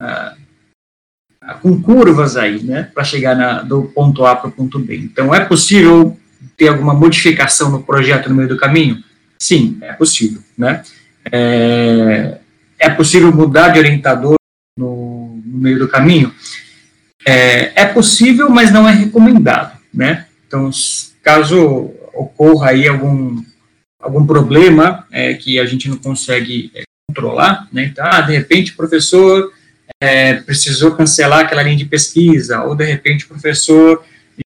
[0.00, 0.34] ah,
[1.60, 2.88] com curvas aí, né?
[2.94, 4.96] Para chegar na, do ponto A para o ponto B.
[4.96, 6.16] Então é possível
[6.56, 9.02] ter alguma modificação no projeto no meio do caminho?
[9.38, 10.82] Sim, é possível, né?
[11.30, 12.38] É,
[12.82, 14.34] é possível mudar de orientador
[14.76, 16.34] no, no meio do caminho?
[17.24, 20.26] É, é, possível, mas não é recomendado, né?
[20.46, 20.68] Então,
[21.22, 23.40] caso ocorra aí algum,
[24.00, 27.84] algum problema é, que a gente não consegue é, controlar, né?
[27.84, 29.52] Então, ah, de repente o professor
[30.00, 34.04] é, precisou cancelar aquela linha de pesquisa, ou de repente o professor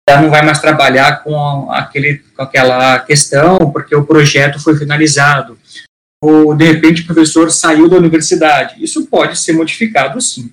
[0.08, 5.56] já não vai mais trabalhar com, aquele, com aquela questão, porque o projeto foi finalizado,
[6.22, 8.82] ou de repente o professor saiu da universidade.
[8.82, 10.50] Isso pode ser modificado sim.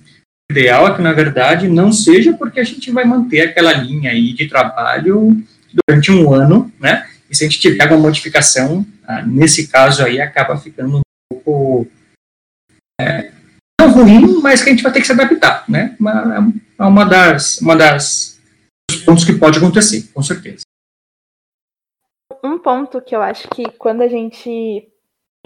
[0.50, 4.10] O ideal é que, na verdade, não seja porque a gente vai manter aquela linha
[4.10, 5.42] aí de trabalho
[5.72, 7.08] durante um ano, né?
[7.30, 11.88] E se a gente tiver alguma modificação, ah, nesse caso aí acaba ficando um pouco
[13.00, 13.32] é,
[13.80, 15.96] não ruim, mas que a gente vai ter que se adaptar, né?
[15.98, 18.40] Uma, é uma das, uma das
[19.04, 20.62] pontos que pode acontecer, com certeza.
[22.42, 24.86] Um ponto que eu acho que quando a gente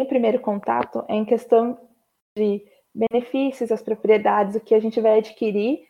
[0.06, 1.78] primeiro contato é em questão
[2.36, 5.86] de benefícios, as propriedades, o que a gente vai adquirir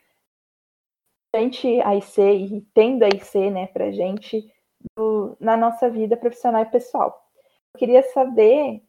[1.33, 4.51] durante a IC e tendo a IC, né, pra gente
[4.95, 7.23] do, na nossa vida profissional e pessoal.
[7.73, 8.81] Eu queria saber,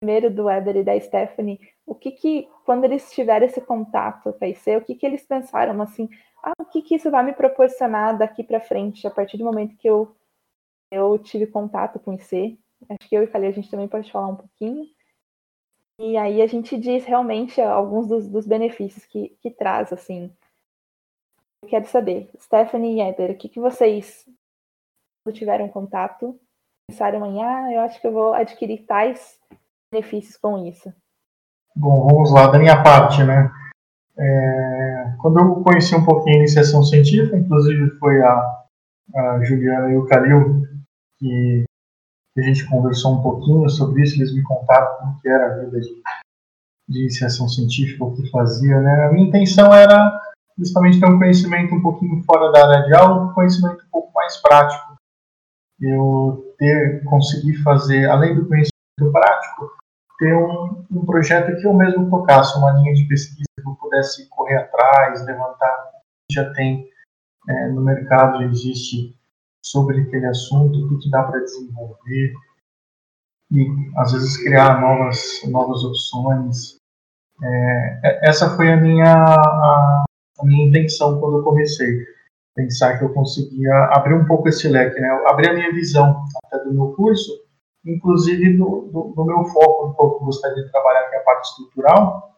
[0.00, 4.44] primeiro do Weber e da Stephanie, o que que, quando eles tiveram esse contato com
[4.44, 6.08] a IC, o que que eles pensaram, assim,
[6.42, 9.76] ah, o que, que isso vai me proporcionar daqui para frente, a partir do momento
[9.76, 10.14] que eu,
[10.90, 12.58] eu tive contato com o IC.
[12.88, 14.84] Acho que eu e Calil a gente também pode falar um pouquinho.
[15.98, 20.30] E aí a gente diz realmente alguns dos, dos benefícios que, que traz, assim.
[21.62, 24.24] Eu quero saber, Stephanie e Eder, o que, que vocês
[25.32, 26.38] tiveram contato,
[26.88, 29.40] pensaram em, ah, eu acho que eu vou adquirir tais
[29.90, 30.92] benefícios com isso?
[31.74, 33.50] Bom, vamos lá, da minha parte, né?
[34.18, 38.64] É, quando eu conheci um pouquinho a iniciação científica, inclusive foi a,
[39.14, 40.62] a Juliana e o Calil
[41.18, 41.64] que,
[42.40, 45.80] a gente conversou um pouquinho sobre isso, eles me contaram como que era a vida
[45.80, 46.02] de,
[46.88, 49.06] de iniciação científica, o que fazia, né?
[49.06, 50.20] A minha intenção era
[50.58, 54.12] justamente ter um conhecimento um pouquinho fora da área de aula, um conhecimento um pouco
[54.14, 54.96] mais prático.
[55.80, 59.76] Eu ter, conseguir fazer, além do conhecimento prático,
[60.18, 64.28] ter um, um projeto que eu mesmo tocasse, uma linha de pesquisa que eu pudesse
[64.30, 65.90] correr atrás, levantar
[66.30, 66.88] já tem
[67.48, 69.14] é, no mercado, existe
[69.70, 72.34] sobre aquele assunto, o que dá para desenvolver
[73.52, 76.80] e às vezes criar novas, novas opções.
[77.42, 80.04] É, é, essa foi a minha, a,
[80.40, 82.04] a, minha intenção quando eu comecei.
[82.54, 85.08] Pensar que eu conseguia abrir um pouco esse leque, né?
[85.26, 87.46] abrir a minha visão até do meu curso
[87.86, 91.48] inclusive do, do, do meu foco, um pouco gostaria de trabalhar que é a parte
[91.48, 92.36] estrutural,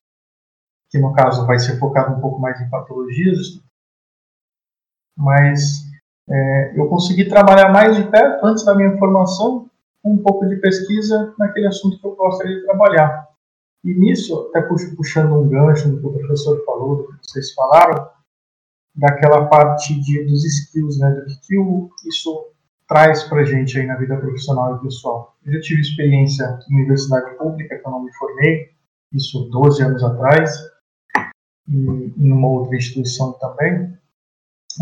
[0.90, 3.60] que no caso vai ser focado um pouco mais em patologias,
[5.16, 5.87] mas
[6.30, 9.68] é, eu consegui trabalhar mais de perto, antes da minha formação,
[10.04, 13.28] um pouco de pesquisa naquele assunto que eu gostaria de trabalhar.
[13.84, 18.08] E nisso, até puxando um gancho do que o professor falou, do que vocês falaram,
[18.94, 22.48] daquela parte de, dos skills, né, do que, o, isso
[22.88, 25.36] traz para gente aí na vida profissional e pessoal.
[25.44, 28.70] Eu já tive experiência em universidade pública, que eu não me formei,
[29.12, 30.50] isso 12 anos atrás,
[31.68, 33.97] e em uma outra instituição também.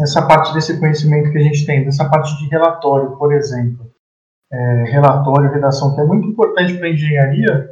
[0.02, 3.90] Essa parte desse conhecimento que a gente tem, dessa parte de relatório, por exemplo,
[4.52, 7.70] é, relatório, redação, que é muito importante para a engenharia,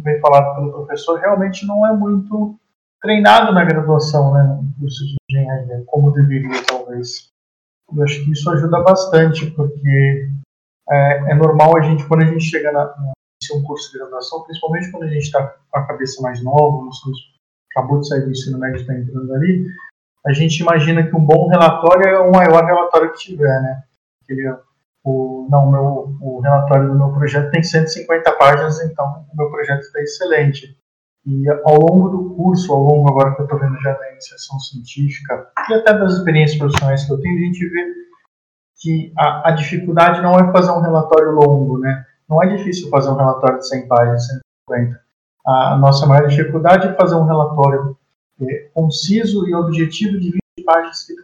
[0.00, 2.56] bem falado pelo professor, realmente não é muito
[3.02, 7.28] treinado na graduação, né, no curso de engenharia, como deveria, talvez.
[7.94, 10.30] Eu acho que isso ajuda bastante, porque
[10.90, 13.12] é, é normal a gente, quando a gente chega na, no
[13.52, 16.96] um curso de graduação, principalmente quando a gente está com a cabeça mais nova, nós
[16.96, 17.18] somos,
[17.70, 19.66] acabou de sair do ensino médio e está entrando ali,
[20.26, 23.82] a gente imagina que um bom relatório é o maior relatório que tiver, né?
[24.22, 24.54] Aquele,
[25.04, 29.80] o, não, meu, o relatório do meu projeto tem 150 páginas, então o meu projeto
[29.80, 30.76] está excelente.
[31.26, 34.58] E ao longo do curso, ao longo agora que eu estou vendo já da iniciação
[34.60, 37.94] científica, e até das experiências profissionais que eu tenho, a gente vê
[38.80, 42.04] que a, a, dificuldade não é fazer um relatório longo, né?
[42.28, 44.26] Não é difícil fazer um relatório de 100 páginas,
[44.68, 45.00] 150.
[45.46, 47.96] A, a nossa maior dificuldade é fazer um relatório
[48.40, 51.14] é, conciso e objetivo de 20 páginas que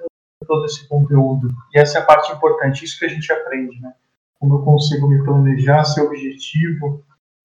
[0.46, 1.48] todo esse conteúdo.
[1.74, 3.94] E essa é a parte importante, isso que a gente aprende, né?
[4.38, 7.04] Como eu consigo me planejar, ser objetivo,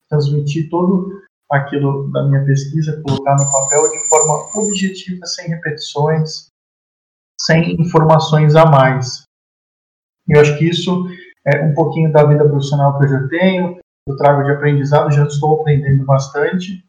[0.10, 6.48] transmitir todo aquilo da minha pesquisa, colocar no papel de forma objetiva, sem repetições,
[7.40, 9.24] sem informações a mais.
[10.28, 11.06] E eu acho que isso
[11.46, 15.26] é um pouquinho da vida profissional que eu já tenho, eu trago de aprendizado, já
[15.26, 16.85] estou aprendendo bastante,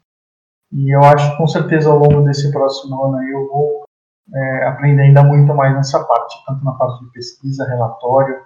[0.71, 3.85] e eu acho que com certeza ao longo desse próximo ano eu vou
[4.33, 8.41] é, aprender ainda muito mais nessa parte, tanto na parte de pesquisa, relatório,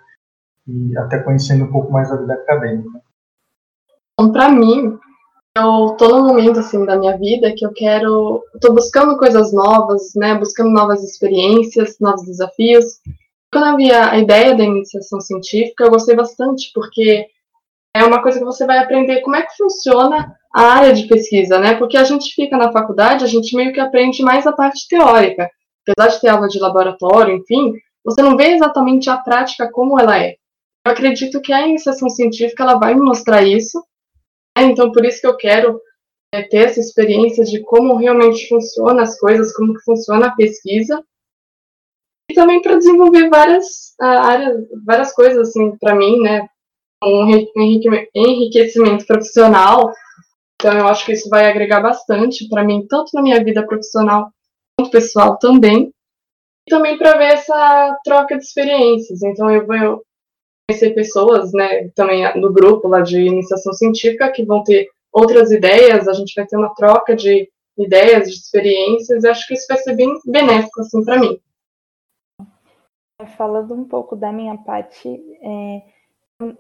[0.67, 3.01] e até conhecendo um pouco mais da vida acadêmica.
[4.13, 4.99] Então, para mim,
[5.57, 10.13] eu tô num momento assim da minha vida que eu quero, tô buscando coisas novas,
[10.15, 12.85] né, buscando novas experiências, novos desafios.
[13.51, 17.27] Quando eu vi a ideia da iniciação científica, eu gostei bastante, porque
[17.93, 21.59] é uma coisa que você vai aprender como é que funciona a área de pesquisa,
[21.59, 21.75] né?
[21.75, 25.49] Porque a gente fica na faculdade, a gente meio que aprende mais a parte teórica.
[25.87, 27.73] Apesar de ter aula de laboratório, enfim,
[28.03, 30.35] você não vê exatamente a prática como ela é.
[30.85, 33.79] Eu acredito que a iniciação científica ela vai me mostrar isso.
[34.57, 34.65] Né?
[34.65, 35.79] Então, por isso que eu quero
[36.33, 41.03] é, ter essa experiência de como realmente funcionam as coisas, como que funciona a pesquisa
[42.31, 46.47] e também para desenvolver várias uh, áreas, várias coisas assim para mim, né,
[47.03, 47.27] um
[48.15, 49.91] enriquecimento profissional.
[50.61, 54.31] Então eu acho que isso vai agregar bastante para mim, tanto na minha vida profissional
[54.77, 55.91] quanto pessoal também.
[56.67, 59.23] E também para ver essa troca de experiências.
[59.23, 60.03] Então eu vou
[60.69, 66.07] conhecer pessoas, né, também no grupo lá de iniciação científica que vão ter outras ideias,
[66.07, 69.77] a gente vai ter uma troca de ideias, de experiências, e acho que isso vai
[69.79, 71.41] ser bem benéfico assim para mim.
[73.35, 75.09] Falando um pouco da minha parte,
[75.41, 75.81] é,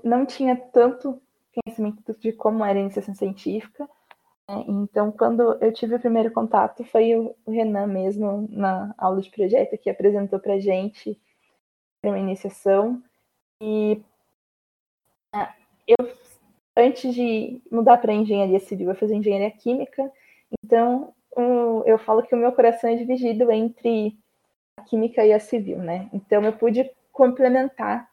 [0.03, 1.21] não tinha tanto
[1.53, 3.87] conhecimento de como era a iniciação científica.
[4.49, 4.65] Né?
[4.67, 9.77] Então, quando eu tive o primeiro contato, foi o Renan mesmo, na aula de projeto,
[9.77, 11.19] que apresentou para a gente
[12.03, 13.01] uma iniciação.
[13.61, 14.01] E
[15.33, 15.53] ah,
[15.87, 15.97] eu,
[16.75, 20.11] antes de mudar para engenharia civil, eu fiz engenharia química.
[20.63, 21.13] Então,
[21.85, 24.17] eu falo que o meu coração é dividido entre
[24.77, 26.09] a química e a civil, né?
[26.13, 28.09] Então, eu pude complementar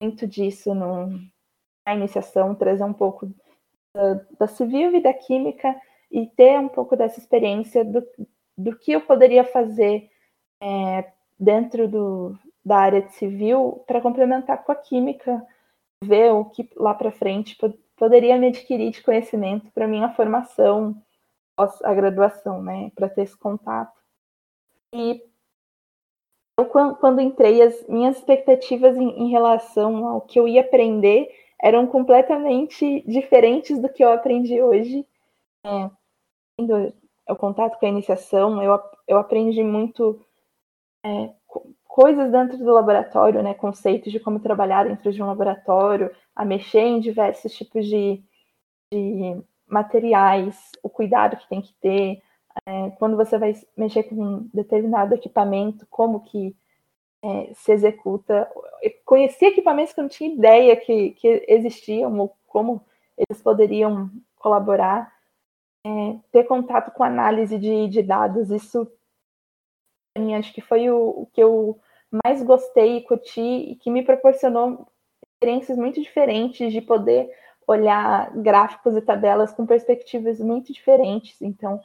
[0.00, 1.08] muito disso no,
[1.88, 3.32] na iniciação, trazer um pouco
[3.94, 5.74] da, da civil e da química
[6.10, 8.06] e ter um pouco dessa experiência do,
[8.56, 10.10] do que eu poderia fazer
[10.60, 15.44] é, dentro do, da área de civil para complementar com a química,
[16.04, 17.56] ver o que lá para frente
[17.96, 21.00] poderia me adquirir de conhecimento para minha formação
[21.82, 23.98] a graduação, né, para ter esse contato.
[24.94, 25.20] E
[26.56, 31.28] eu, quando entrei, as minhas expectativas em, em, relação ao que eu ia aprender
[31.60, 35.06] eram completamente diferentes do que eu aprendi hoje.
[35.64, 35.90] É,
[37.28, 40.24] o contato com a iniciação, eu, eu aprendi muito
[41.04, 41.30] é,
[41.86, 46.80] coisas dentro do laboratório, né, conceitos de como trabalhar dentro de um laboratório, a mexer
[46.80, 48.22] em diversos tipos de,
[48.92, 52.22] de materiais, o cuidado que tem que ter,
[52.66, 56.56] é, quando você vai mexer com um determinado equipamento, como que
[57.22, 58.50] é, se executa.
[58.82, 62.84] Eu conheci equipamentos que eu não tinha ideia que, que existiam, ou como
[63.16, 65.12] eles poderiam colaborar.
[65.86, 68.90] É, ter contato com análise de, de dados, isso
[70.18, 71.78] mim, acho que foi o, o, que eu
[72.24, 74.86] mais gostei e curti e que me proporcionou
[75.34, 77.30] experiências muito diferentes de poder
[77.66, 81.40] olhar gráficos e tabelas com perspectivas muito diferentes.
[81.40, 81.80] Então,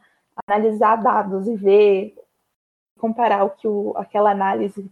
[0.47, 2.15] analisar dados e ver,
[2.97, 4.89] comparar o que o, aquela análise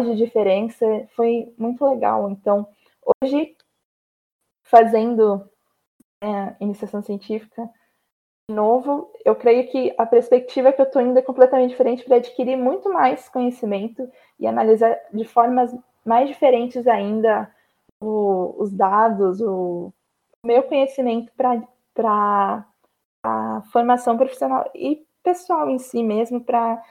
[0.00, 2.30] de diferença foi muito legal.
[2.30, 2.66] Então,
[3.22, 3.56] hoje,
[4.64, 5.48] fazendo
[6.22, 7.68] é, iniciação científica,
[8.48, 12.16] de novo, eu creio que a perspectiva que eu estou indo é completamente diferente para
[12.16, 15.74] adquirir muito mais conhecimento e analisar de formas
[16.04, 17.50] mais diferentes ainda
[18.00, 19.92] o, os dados, o
[20.44, 21.30] meu conhecimento
[21.94, 22.66] para
[23.24, 26.82] a formação profissional e pessoal em si mesmo para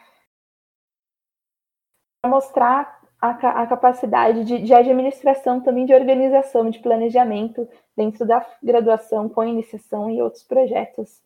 [2.25, 9.43] mostrar a, capacidade de, de, administração, também de organização, de planejamento dentro da graduação com
[9.43, 11.21] iniciação e outros projetos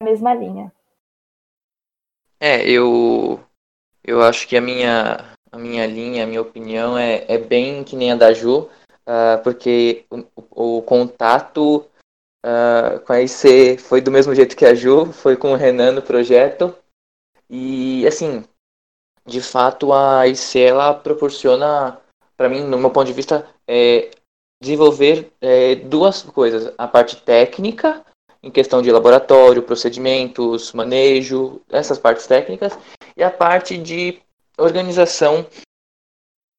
[0.00, 0.72] na mesma linha.
[2.40, 3.40] É, eu
[4.04, 7.96] eu acho que a minha a minha linha, a minha opinião é, é bem que
[7.96, 8.68] nem a da Ju,
[9.06, 11.88] uh, porque o, o contato
[12.46, 15.92] Uh, com a IC foi do mesmo jeito que a Ju, foi com o Renan
[15.92, 16.74] no projeto.
[17.50, 18.44] E assim,
[19.28, 22.00] de fato a IC ela proporciona,
[22.36, 24.10] para mim, no meu ponto de vista, é,
[24.60, 28.04] desenvolver é, duas coisas: a parte técnica,
[28.42, 32.76] em questão de laboratório, procedimentos, manejo, essas partes técnicas,
[33.16, 34.20] e a parte de
[34.56, 35.46] organização,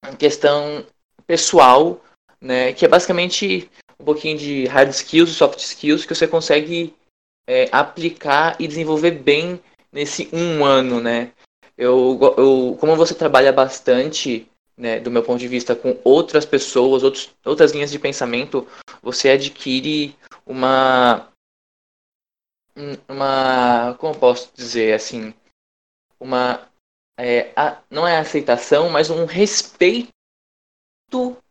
[0.07, 0.86] em questão
[1.26, 1.99] pessoal,
[2.39, 6.95] né, que é basicamente um pouquinho de hard skills soft skills que você consegue
[7.47, 9.59] é, aplicar e desenvolver bem
[9.91, 11.32] nesse um ano, né?
[11.80, 17.04] Eu, eu, como você trabalha bastante, né, do meu ponto de vista, com outras pessoas,
[17.04, 18.68] outros, outras linhas de pensamento,
[19.02, 20.14] você adquire
[20.46, 21.30] uma
[23.08, 25.34] uma como posso dizer assim
[26.20, 26.68] uma
[27.20, 30.10] é, a, não é aceitação mas um respeito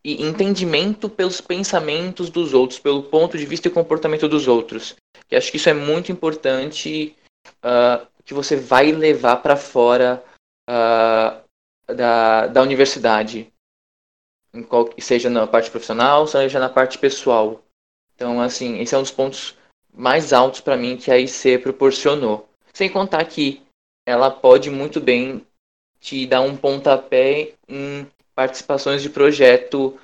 [0.03, 4.95] e entendimento pelos pensamentos dos outros, pelo ponto de vista e comportamento dos outros.
[5.29, 7.15] E acho que isso é muito importante
[7.57, 10.23] uh, que você vai levar para fora
[10.69, 13.51] uh, da, da universidade,
[14.67, 17.63] qual, seja na parte profissional, seja na parte pessoal.
[18.13, 19.57] Então, assim, esse é um dos pontos
[19.91, 22.47] mais altos para mim que a IC proporcionou.
[22.71, 23.63] Sem contar que
[24.07, 25.43] ela pode muito bem
[25.99, 28.05] te dar um pontapé em
[28.35, 29.99] participações de projeto,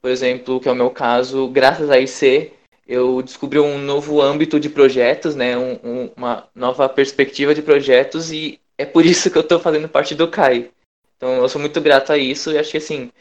[0.00, 2.52] por exemplo, que é o meu caso, graças à IC,
[2.88, 8.32] eu descobri um novo âmbito de projetos, né, um, um, uma nova perspectiva de projetos
[8.32, 10.70] e é por isso que eu estou fazendo parte do CAI.
[11.16, 13.12] Então eu sou muito grato a isso e acho que assim,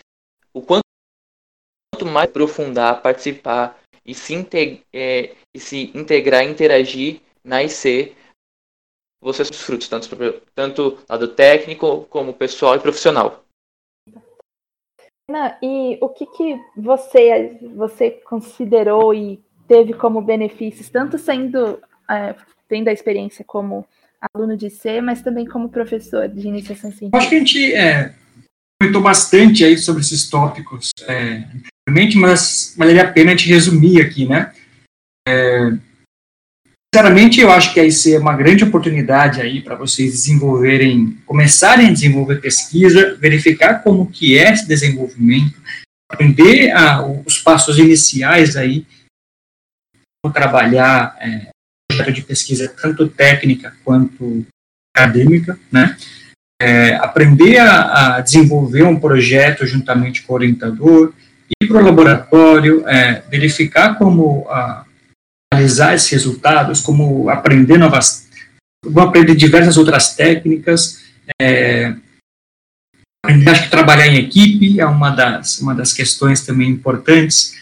[0.54, 0.84] o quanto
[2.06, 8.16] mais aprofundar, participar e se, integ é, e se integrar, interagir na IC,
[9.20, 10.08] você os frutos, tanto,
[10.56, 13.44] tanto lado técnico como pessoal e profissional.
[15.62, 22.36] E o que, que você, você considerou e teve como benefícios, tanto sendo é,
[22.68, 23.86] tendo a experiência como
[24.34, 27.18] aluno de C, mas também como professor de iniciação científica?
[27.18, 28.14] Acho que a gente é,
[28.82, 31.44] comentou bastante aí sobre esses tópicos é,
[32.16, 34.52] mas valeria a pena a gente resumir aqui, né?
[35.28, 35.72] É,
[36.94, 41.88] sinceramente, eu acho que a IC é uma grande oportunidade aí para vocês desenvolverem, começarem
[41.88, 45.56] a desenvolver pesquisa, verificar como que é esse desenvolvimento,
[46.12, 48.86] aprender a, os passos iniciais aí,
[50.32, 51.50] trabalhar é,
[51.88, 54.46] projeto de pesquisa tanto técnica quanto
[54.96, 55.98] acadêmica, né?
[56.60, 61.14] É, aprender a, a, desenvolver um projeto juntamente com o orientador,
[61.62, 64.84] ir para o laboratório, é, verificar como a,
[65.54, 68.28] analisar esses resultados, como aprender novas,
[68.98, 71.04] aprender diversas outras técnicas,
[71.40, 71.96] é,
[73.24, 77.54] aprender, acho que trabalhar em equipe é uma das, uma das questões também importantes,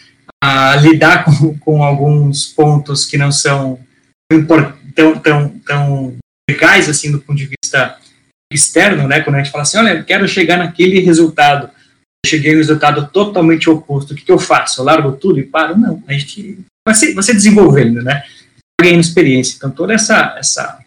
[0.46, 3.80] a lidar com, com alguns pontos que não são
[4.94, 6.18] tão, tão, tão
[6.50, 7.98] legais, assim, do ponto de vista
[8.54, 11.70] externo, né, quando a gente fala assim, olha, quero chegar naquele resultado,
[12.26, 14.82] cheguei no resultado totalmente oposto, o que, que eu faço?
[14.82, 15.76] Eu largo tudo e paro?
[15.76, 18.24] Não, a gente você, você desenvolvendo, né?
[18.80, 19.56] Ganhando experiência.
[19.56, 20.86] Então, toda essa, essa,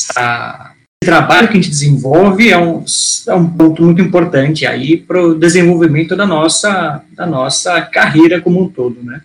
[0.00, 0.74] essa
[1.04, 2.84] trabalho que a gente desenvolve é um,
[3.28, 8.62] é um ponto muito importante aí para o desenvolvimento da nossa, da nossa carreira como
[8.62, 9.22] um todo, né?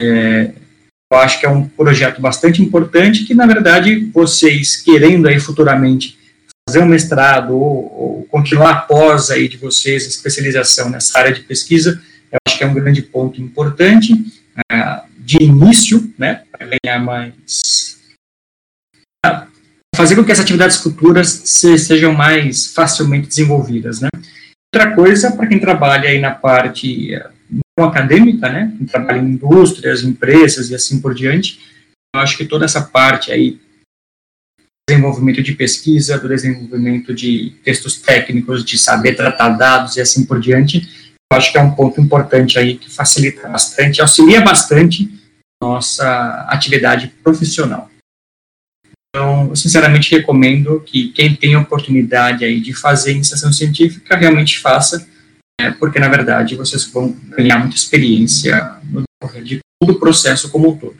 [0.00, 0.52] É,
[1.12, 6.16] eu acho que é um projeto bastante importante que, na verdade, vocês querendo aí futuramente
[6.68, 11.40] fazer um mestrado ou, ou continuar após aí de vocês a especialização nessa área de
[11.40, 17.00] pesquisa, eu acho que é um grande ponto importante uh, de início, né, para ganhar
[17.00, 17.79] mais.
[19.94, 24.08] Fazer com que as atividades futuras se, sejam mais facilmente desenvolvidas, né.
[24.74, 27.10] Outra coisa, para quem trabalha aí na parte
[27.76, 31.58] não acadêmica, né, quem trabalha em indústrias, empresas e assim por diante,
[32.14, 33.60] eu acho que toda essa parte aí
[34.88, 40.40] desenvolvimento de pesquisa, do desenvolvimento de textos técnicos, de saber tratar dados e assim por
[40.40, 45.08] diante, eu acho que é um ponto importante aí que facilita bastante, auxilia bastante
[45.62, 47.89] nossa atividade profissional.
[49.14, 54.58] Então, eu sinceramente recomendo que quem tem a oportunidade aí de fazer iniciação científica realmente
[54.60, 55.06] faça,
[55.60, 60.48] é, porque na verdade vocês vão ganhar muita experiência no decorrer de todo o processo
[60.50, 60.96] como um todo,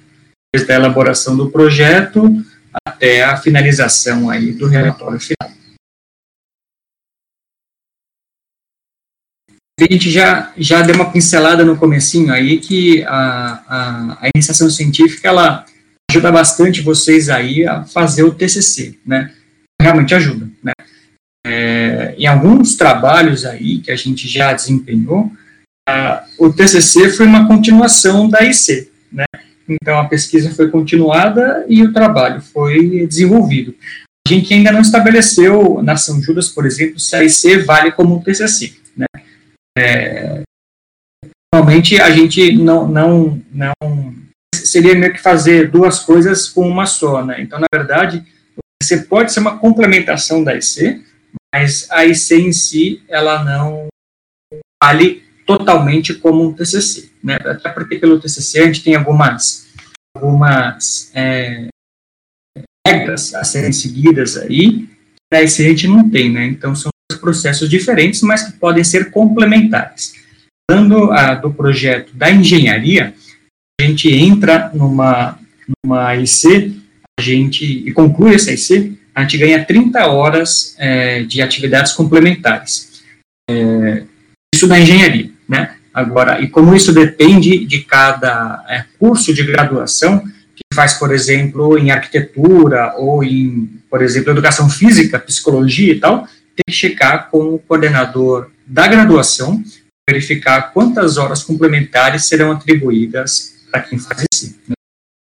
[0.53, 2.45] desde a elaboração do projeto
[2.85, 5.61] até a finalização aí do relatório final.
[9.81, 14.69] a gente já, já deu uma pincelada no comecinho aí que a, a, a, iniciação
[14.69, 15.65] científica, ela
[16.11, 19.33] ajuda bastante vocês aí a fazer o TCC, né?
[19.81, 20.73] Realmente ajuda, né?
[21.47, 25.33] É, em alguns trabalhos aí que a gente já desempenhou,
[25.89, 29.25] a, o TCC foi uma continuação da IC, né?
[29.69, 33.75] Então a pesquisa foi continuada e o trabalho foi desenvolvido.
[34.27, 38.17] A gente ainda não estabeleceu na São Judas, por exemplo, se a IC vale como
[38.17, 39.07] um TCC, né?
[39.79, 40.43] É,
[41.55, 43.73] normalmente a gente não, não, não
[44.55, 47.41] seria meio que fazer duas coisas com uma só, né?
[47.41, 48.25] Então, na verdade,
[48.83, 51.05] você pode ser uma complementação da IC,
[51.55, 53.89] mas a IC em si, ela não
[54.83, 57.37] vale totalmente como um TCC, né?
[57.45, 59.69] Até porque pelo TCC a gente tem algumas,
[60.17, 61.69] algumas é,
[62.87, 64.89] regras a serem seguidas aí,
[65.33, 66.47] na IC a gente não tem, né?
[66.47, 66.91] Então, são
[67.21, 70.15] processos diferentes, mas que podem ser complementares.
[70.71, 73.15] Falando ah, do projeto da engenharia,
[73.81, 75.39] gente entra numa,
[75.85, 76.77] numa IC,
[77.19, 83.03] a gente, e conclui essa IC, a gente ganha 30 horas é, de atividades complementares.
[83.51, 84.05] É,
[84.55, 85.77] isso da engenharia, né?
[85.93, 90.21] Agora, e como isso depende de cada é, curso de graduação,
[90.55, 96.27] que faz, por exemplo, em arquitetura ou em, por exemplo, educação física, psicologia e tal,
[96.55, 99.63] tem que checar com o coordenador da graduação,
[100.09, 104.59] verificar quantas horas complementares serão atribuídas para quem faz isso.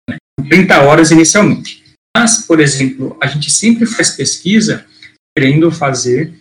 [0.08, 0.16] Né?
[0.48, 1.84] 30 horas inicialmente.
[2.16, 4.84] Mas, por exemplo, a gente sempre faz pesquisa
[5.36, 6.34] querendo fazer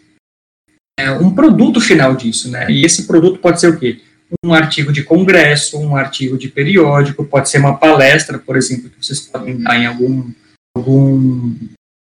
[1.00, 2.70] é, um produto final disso, né?
[2.70, 4.02] E esse produto pode ser o quê?
[4.44, 9.06] Um artigo de congresso, um artigo de periódico, pode ser uma palestra, por exemplo, que
[9.06, 10.32] vocês podem dar em algum,
[10.76, 11.56] algum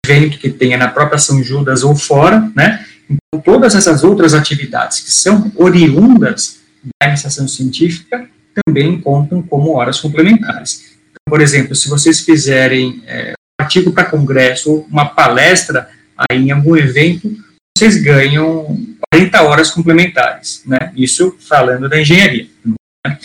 [0.05, 2.85] evento que tenha na própria São Judas ou fora, né?
[3.09, 6.59] Então, todas essas outras atividades que são oriundas
[7.01, 8.29] da iniciação científica
[8.65, 10.95] também contam como horas complementares.
[11.09, 15.89] Então, por exemplo, se vocês fizerem é, um artigo para congresso ou uma palestra
[16.29, 17.31] aí em algum evento,
[17.77, 18.77] vocês ganham
[19.13, 20.91] 40 horas complementares, né?
[20.95, 22.47] Isso falando da engenharia.
[22.65, 23.17] Né?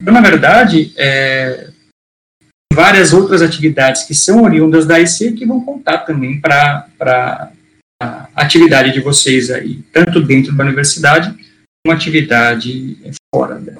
[0.00, 1.70] Então, na verdade, é,
[2.72, 7.52] várias outras atividades que são oriundas da IC que vão contar também para
[8.02, 11.34] a atividade de vocês aí, tanto dentro da universidade,
[11.84, 12.96] como atividade
[13.34, 13.79] fora dela.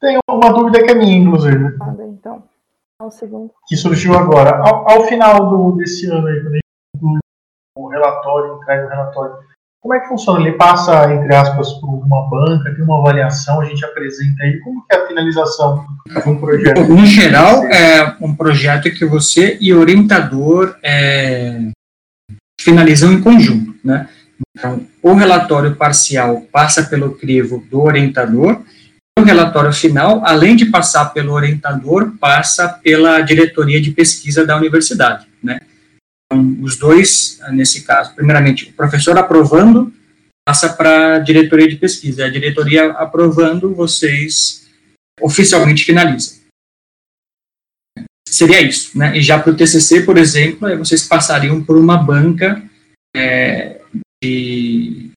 [0.00, 1.76] Tem uma dúvida que é minha, inclusive.
[2.18, 2.42] Então,
[3.02, 3.50] um segundo.
[3.66, 4.58] Que surgiu agora.
[4.58, 7.20] Ao, ao final do, desse ano aí, quando a gente
[7.76, 9.34] o relatório, entrega o relatório.
[9.80, 10.40] Como é que funciona?
[10.40, 14.60] Ele passa, entre aspas, por uma banca, tem uma avaliação, a gente apresenta aí.
[14.60, 16.82] Como que é a finalização de um projeto?
[16.82, 21.70] No geral, é um projeto que você e o orientador é,
[22.60, 24.08] finalizam em conjunto, né?
[24.56, 28.60] Então, o relatório parcial passa pelo crivo do orientador,
[29.30, 35.60] relatório final, além de passar pelo orientador, passa pela diretoria de pesquisa da universidade, né?
[36.26, 39.92] Então, os dois, nesse caso, primeiramente, o professor aprovando,
[40.46, 42.24] passa para a diretoria de pesquisa.
[42.24, 44.68] A diretoria aprovando, vocês
[45.20, 46.40] oficialmente finalizam.
[48.28, 49.16] Seria isso, né?
[49.16, 52.62] E já para o TCC, por exemplo, vocês passariam por uma banca
[53.14, 53.80] é,
[54.22, 55.10] de,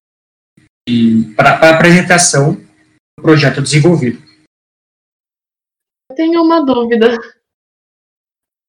[0.88, 2.63] de para apresentação
[3.24, 4.22] projeto desenvolvido.
[6.12, 7.18] Eu tenho uma dúvida.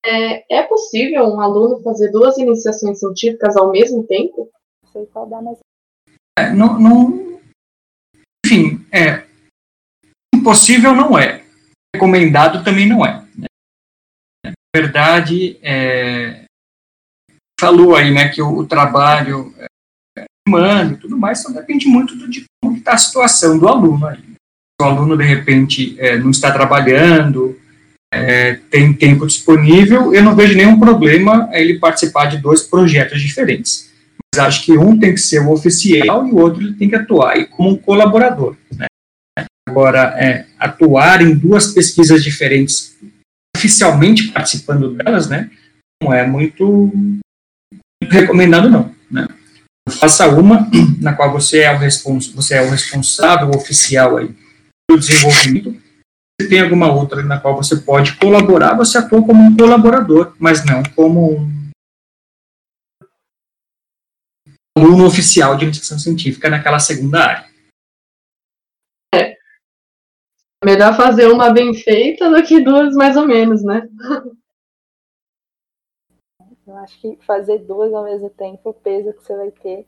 [0.07, 4.51] É, é possível um aluno fazer duas iniciações científicas ao mesmo tempo?
[4.83, 5.59] Não sei qual dá, mas.
[6.39, 7.41] É, não, não,
[8.45, 9.27] enfim, é,
[10.35, 11.45] impossível não é.
[11.95, 13.27] Recomendado também não é.
[13.37, 13.47] Né?
[14.45, 16.45] Na verdade, é,
[17.59, 22.15] falou aí né, que o, o trabalho é, humano e tudo mais, só depende muito
[22.17, 24.34] do, de como está a situação do aluno aí.
[24.81, 27.57] O aluno, de repente, é, não está trabalhando,
[28.13, 33.93] é, tem tempo disponível, eu não vejo nenhum problema ele participar de dois projetos diferentes.
[34.33, 36.97] Mas acho que um tem que ser o oficial e o outro ele tem que
[36.97, 38.57] atuar como um colaborador.
[38.77, 38.87] Né?
[39.69, 42.97] Agora, é, atuar em duas pesquisas diferentes,
[43.57, 45.51] oficialmente participando delas, né,
[46.03, 48.95] não é muito, muito recomendado, não.
[49.11, 49.27] Né?
[49.89, 50.69] Faça uma
[51.01, 54.35] na qual você é o, respons você é o responsável oficial aí
[54.97, 55.85] do desenvolvimento
[56.41, 60.65] se tem alguma outra na qual você pode colaborar, você atua como um colaborador, mas
[60.65, 61.73] não como um
[64.77, 67.51] aluno oficial de iniciação científica naquela segunda área.
[69.15, 69.37] É.
[70.65, 73.89] Melhor fazer uma bem feita do que duas mais ou menos, né?
[76.67, 79.87] Eu acho que fazer duas ao mesmo tempo, o peso que você vai ter.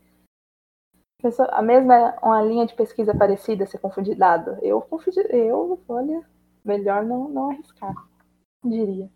[1.51, 4.59] A mesma, uma linha de pesquisa parecida, você confundir dado.
[4.61, 6.23] Eu confundi, eu, olha,
[6.63, 7.95] melhor não, não arriscar,
[8.63, 9.09] diria.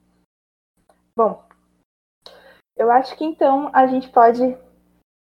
[1.15, 1.43] Bom,
[2.75, 4.57] eu acho que então a gente pode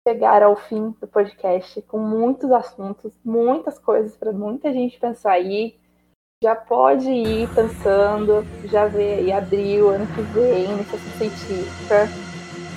[0.08, 5.80] chegar ao fim do podcast com muitos assuntos, muitas coisas para muita gente pensar aí.
[6.44, 12.08] Já pode ir pensando, já vê aí abril, ano que vem, iniciação científica.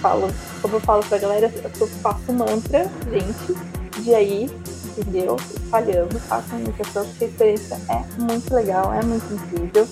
[0.02, 0.28] Falo,
[0.62, 4.50] como eu falo pra galera, eu faço mantra, gente, de aí
[4.98, 5.36] entendeu?
[5.70, 9.86] Falhando, façam iniciação, porque a experiência é muito legal, é muito incrível.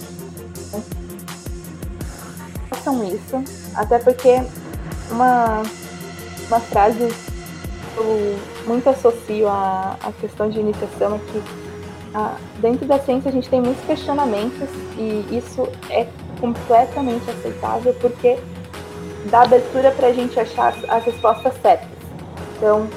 [2.71, 3.45] Façam isso,
[3.75, 4.43] até porque
[5.11, 5.63] uma,
[6.49, 7.09] uma frase
[7.95, 11.43] que eu muito associo à, à questão de iniciação é que
[12.15, 16.07] a, dentro da ciência a gente tem muitos questionamentos e isso é
[16.41, 18.39] completamente aceitável porque
[19.31, 21.89] dá abertura para a gente achar as respostas certas.
[22.57, 22.89] Então,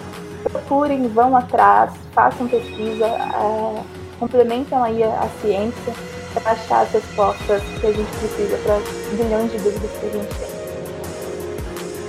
[0.43, 3.83] procurem, vão atrás, façam pesquisa, é,
[4.19, 5.93] complementam aí a, a ciência
[6.33, 8.79] para achar as respostas que a gente precisa para
[9.11, 10.59] bilhões de dúvidas que a gente tem.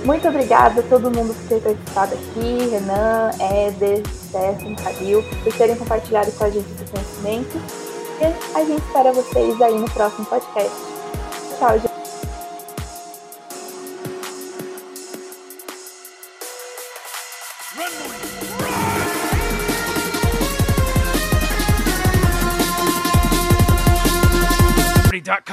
[0.05, 5.75] Muito obrigada a todo mundo por ter participado aqui, Renan, Éder, Stefan, Cadil, por terem
[5.75, 7.61] compartilhado com a gente esse conhecimento.
[8.19, 10.75] E a gente espera vocês aí no próximo podcast.
[11.59, 11.90] Tchau, gente.
[25.23, 25.51] Com.